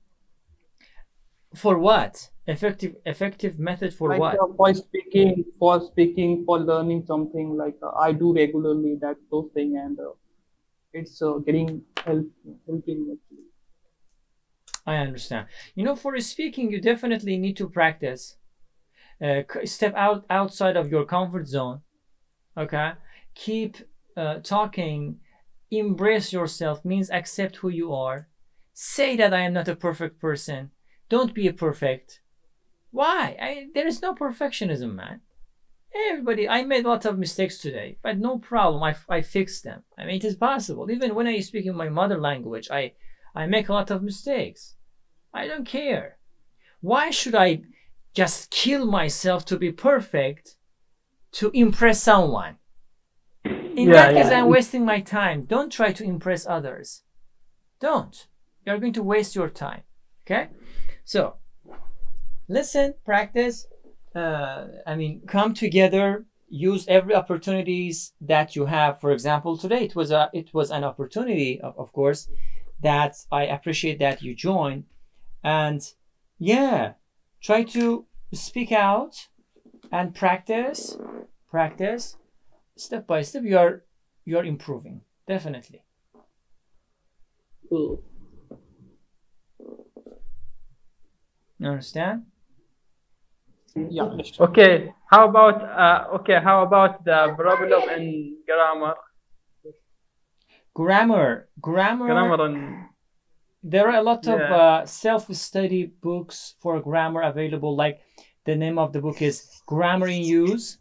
[1.56, 2.30] for what?
[2.46, 4.42] Effective effective method for like what?
[4.42, 7.56] uh, for speaking, for speaking, for learning something.
[7.58, 10.14] Like uh, I do regularly that those thing, and uh,
[10.94, 12.28] it's uh, getting help
[12.68, 13.46] helping actually.
[14.84, 15.48] I understand.
[15.76, 18.38] You know, for speaking, you definitely need to practice.
[19.24, 21.82] Uh, step out outside of your comfort zone.
[22.58, 22.94] Okay,
[23.34, 23.78] keep
[24.18, 25.20] uh, talking.
[25.72, 28.28] Embrace yourself means accept who you are.
[28.74, 30.72] Say that I am not a perfect person.
[31.10, 32.22] Don't be a perfect.
[32.92, 33.38] Why?
[33.42, 35.22] I, there is no perfectionism, man.
[36.10, 38.84] Everybody, I made a lot of mistakes today, but no problem.
[38.84, 39.84] I, I fixed them.
[39.98, 40.92] I mean, it is possible.
[40.92, 42.94] Even when I speak in my mother language, I,
[43.34, 44.76] I make a lot of mistakes.
[45.34, 46.18] I don't care.
[46.82, 47.62] Why should I
[48.16, 50.56] just kill myself to be perfect
[51.34, 52.56] to impress someone?
[53.44, 54.40] In Yeah, that case, yeah.
[54.40, 55.44] I'm wasting my time.
[55.44, 57.04] Don't try to impress others.
[57.80, 58.28] Don't.
[58.66, 59.84] You're going to waste your time.
[60.26, 60.48] Okay?
[61.04, 61.36] So,
[62.48, 63.68] listen, practice.
[64.16, 66.26] Uh, I mean, come together.
[66.48, 69.02] Use every opportunities that you have.
[69.02, 72.30] For example, today it was a it was an opportunity, of, of course,
[72.82, 74.86] that I appreciate that you joined.
[75.44, 75.82] And
[76.40, 76.94] yeah,
[77.46, 79.28] try to speak out
[79.92, 80.98] and practice,
[81.50, 82.18] practice.
[82.76, 83.84] Step by step, you are
[84.26, 85.84] you are improving definitely.
[87.70, 88.04] Cool.
[91.58, 92.24] You understand?
[93.76, 94.18] Yeah.
[94.40, 94.94] Okay.
[95.10, 96.40] How about uh, okay?
[96.44, 98.96] How about the problem in grammar?
[100.74, 102.08] Grammar, grammar.
[102.08, 102.86] Grammar and
[103.68, 104.56] There are a lot of Yeah.
[104.56, 107.76] uh, self-study books for grammar available.
[107.76, 107.98] Like
[108.46, 109.36] the name of the book is
[109.66, 110.78] Grammar in Use.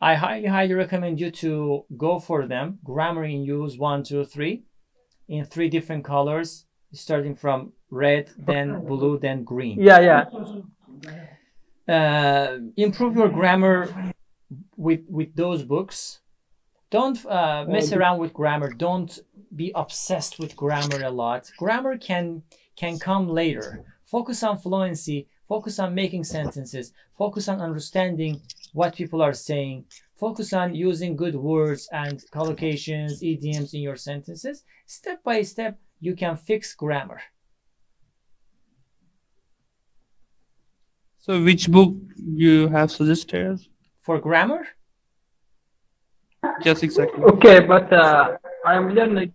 [0.00, 2.78] I highly, highly recommend you to go for them.
[2.82, 4.64] Grammar in Use one, two, three,
[5.28, 7.58] in three different colors, starting from
[7.90, 9.76] red, then blue, then green.
[9.78, 10.24] yeah, yeah.
[11.88, 13.88] uh, improve your grammar
[14.76, 16.20] with with those books.
[16.90, 18.72] Don't uh, mess around with grammar.
[18.72, 19.16] Don't
[19.54, 21.50] be obsessed with grammar a lot.
[21.56, 22.42] Grammar can
[22.76, 23.84] can come later.
[24.04, 25.28] Focus on fluency.
[25.48, 26.92] Focus on making sentences.
[27.16, 28.40] Focus on understanding
[28.72, 29.84] what people are saying.
[30.16, 34.64] Focus on using good words and collocations, idioms in your sentences.
[34.86, 37.20] Step by step, you can fix grammar.
[41.18, 43.60] So, which book you have suggested?
[44.00, 44.66] For grammar,
[46.64, 47.22] Yes, exactly.
[47.24, 48.36] Okay, but uh,
[48.66, 49.32] I'm learning.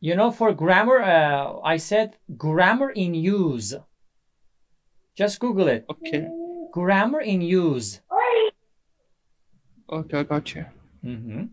[0.00, 3.74] You know, for grammar, uh, I said grammar in use.
[5.14, 5.84] Just Google it.
[5.90, 6.26] Okay.
[6.72, 8.00] Grammar in use.
[9.92, 10.64] Okay, I got you.
[11.04, 11.44] Mm-hmm.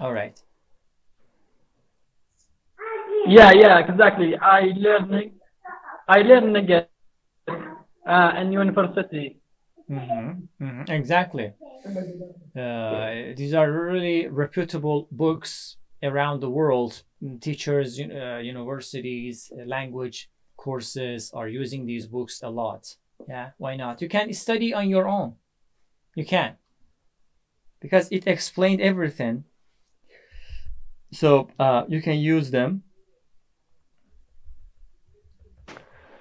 [0.00, 0.40] All right.
[3.26, 4.36] Yeah, yeah, exactly.
[4.36, 5.32] I learning.
[6.08, 6.90] I learning it
[8.08, 9.40] uh, in university.
[9.90, 10.64] Mm-hmm.
[10.64, 10.92] Mm-hmm.
[10.92, 11.52] Exactly.
[12.56, 17.02] Uh, these are really reputable books around the world.
[17.40, 22.96] Teachers, uh, universities, uh, language courses are using these books a lot.
[23.28, 24.00] Yeah, why not?
[24.02, 25.34] You can study on your own.
[26.14, 26.56] You can.
[27.80, 29.44] Because it explained everything.
[31.12, 32.82] So uh, you can use them.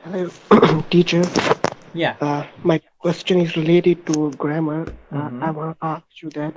[0.03, 0.29] Hello,
[0.89, 1.23] teacher.
[1.93, 2.15] Yeah.
[2.21, 4.81] Uh, my question is related to grammar.
[5.11, 5.43] Uh, Mhm.
[5.43, 6.53] I want to ask you that.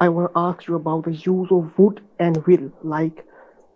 [0.00, 2.70] I want to ask you about the use of would and will.
[2.82, 3.24] Like,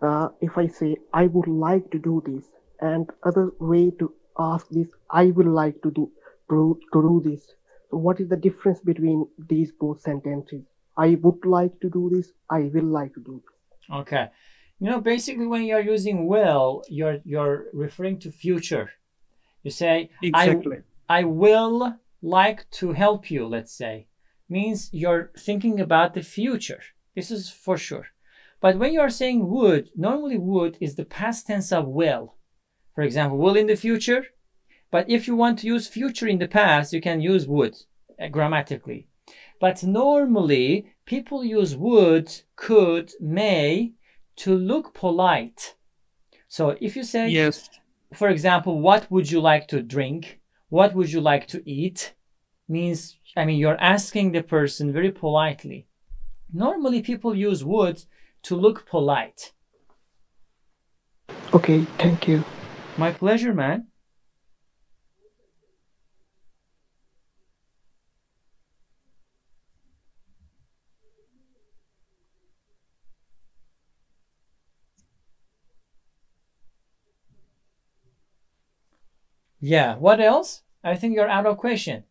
[0.01, 4.67] uh, if I say I would like to do this, and other way to ask
[4.69, 6.11] this, I will like to do
[6.49, 7.47] to, to do this.
[7.89, 10.63] So, what is the difference between these both sentences?
[10.97, 12.31] I would like to do this.
[12.49, 13.97] I will like to do this.
[14.01, 14.29] Okay.
[14.79, 18.89] You know, basically, when you're using will, you're you're referring to future.
[19.63, 20.77] You say, Exactly.
[21.09, 24.07] I, I will like to help you, let's say.
[24.49, 26.81] Means you're thinking about the future.
[27.15, 28.07] This is for sure.
[28.59, 32.35] But when you're saying would, normally would is the past tense of will.
[32.93, 34.25] For example, will in the future.
[34.91, 37.75] But if you want to use future in the past, you can use would
[38.21, 39.07] uh, grammatically.
[39.59, 43.93] But normally, people use would, could, may
[44.37, 45.75] to look polite.
[46.47, 47.69] So if you say, Yes.
[48.13, 50.39] For example, what would you like to drink?
[50.69, 52.13] What would you like to eat?
[52.67, 55.87] Means, I mean, you're asking the person very politely.
[56.53, 58.03] Normally, people use would
[58.43, 59.53] to look polite.
[61.53, 62.43] Okay, thank you.
[62.97, 63.87] My pleasure, man.
[79.61, 80.63] Yeah, what else?
[80.83, 82.03] I think you're out of question.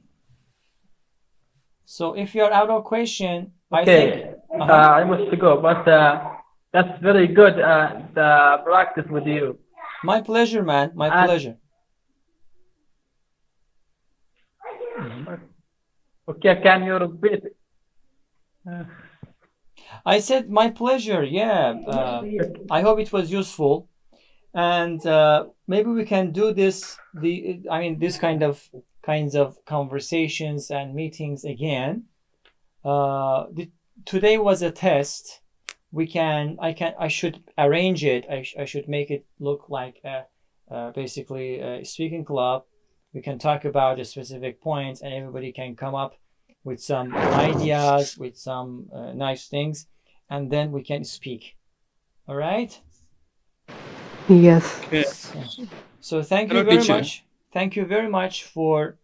[1.85, 4.72] so if you're out of question, I think uh, Uh-huh.
[5.01, 6.12] I must go, but uh,
[6.72, 8.31] that's very good uh, the
[8.64, 9.59] practice with you.
[10.05, 10.93] my pleasure, man.
[10.95, 11.57] My And- pleasure.
[16.28, 17.43] Okay, can you repeat?
[20.05, 21.25] I said my pleasure.
[21.25, 21.75] Yeah.
[21.87, 22.23] Uh,
[22.71, 23.89] I hope it was useful,
[24.55, 26.97] and uh, maybe we can do this.
[27.15, 28.69] The I mean, this kind of
[29.03, 32.05] kinds of conversations and meetings again.
[32.85, 33.71] Uh, the,
[34.05, 35.41] today was a test.
[35.93, 36.57] We can.
[36.61, 36.95] I can.
[36.99, 38.27] I should arrange it.
[38.31, 40.27] I, sh- I should make it look like a,
[40.71, 42.65] uh, basically a speaking club.
[43.13, 46.15] We can talk about the specific points, and everybody can come up
[46.65, 49.87] with some ideas, with some uh, nice things,
[50.29, 51.57] and then we can speak.
[52.29, 52.79] All right.
[54.29, 54.81] Yes.
[54.85, 55.05] Okay.
[55.05, 55.43] So,
[56.01, 56.95] so thank you very teacher.
[56.95, 57.25] much.
[57.53, 58.99] Thank you very much for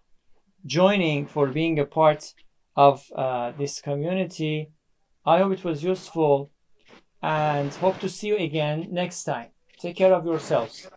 [0.65, 2.33] joining, for being a part
[2.77, 4.71] of uh, this community.
[5.25, 6.53] I hope it was useful
[7.23, 9.49] and hope to see you again next time.
[9.81, 10.89] Take care of yourselves.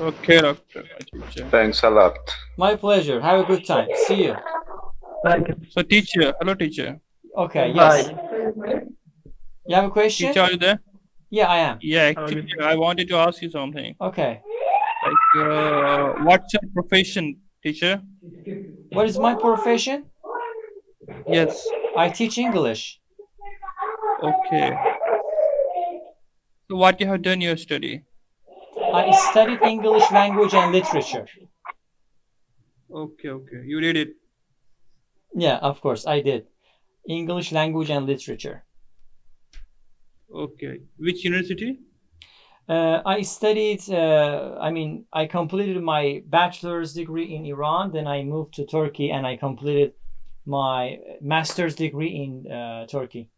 [0.00, 0.84] Okay, doctor.
[1.50, 2.18] Thanks a lot.
[2.56, 3.20] My pleasure.
[3.20, 3.88] Have a good time.
[4.06, 4.36] See you.
[5.24, 5.56] Thank you.
[5.70, 6.34] So, teacher.
[6.38, 7.00] Hello, teacher.
[7.36, 8.08] Okay, yes.
[8.08, 8.82] Bye.
[9.66, 10.28] You have a question?
[10.28, 10.80] Teacher, are you there?
[11.30, 11.78] Yeah, I am.
[11.80, 13.94] Yeah, actually, I wanted to ask you something.
[14.00, 14.42] Okay.
[15.04, 18.02] Like, uh, what's your profession, teacher?
[18.90, 20.04] What is my profession?
[21.26, 21.66] Yes.
[21.96, 23.00] I teach English.
[24.22, 24.76] Okay.
[26.68, 28.04] So, what you have done your study?
[28.92, 31.26] I studied English language and literature.
[32.94, 33.62] Okay, okay.
[33.64, 34.10] You did it.
[35.34, 36.46] Yeah, of course, I did.
[37.08, 38.64] English language and literature.
[40.32, 40.80] Okay.
[40.98, 41.80] Which university?
[42.68, 48.22] Uh, I studied, uh, I mean, I completed my bachelor's degree in Iran, then I
[48.24, 49.92] moved to Turkey and I completed
[50.46, 53.30] my master's degree in uh, Turkey.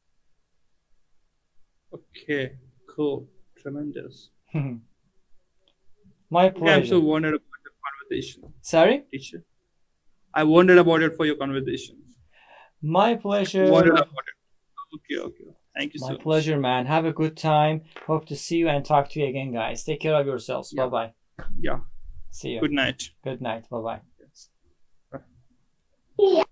[1.93, 2.53] Okay.
[2.95, 3.27] Cool.
[3.57, 4.31] Tremendous.
[6.31, 9.05] my Okay, I'm so wondered about the conversation, Sorry?
[9.11, 9.43] teacher.
[10.37, 11.97] I wondered about it for your conversation.
[12.83, 13.71] My pleasure.
[13.71, 14.37] Wondered about it.
[14.97, 15.57] Okay, okay.
[15.75, 16.21] Thank you so My much.
[16.21, 16.85] pleasure, man.
[16.85, 17.85] Have a good time.
[18.07, 19.83] Hope to see you and talk to you again, guys.
[19.83, 20.75] Take care of yourselves.
[20.77, 20.85] Yeah.
[20.85, 21.13] Bye bye.
[21.59, 21.79] Yeah.
[22.31, 22.61] See you.
[22.61, 23.11] Good night.
[23.25, 23.65] Good night.
[23.71, 24.01] Bye bye.
[26.21, 26.49] Yes.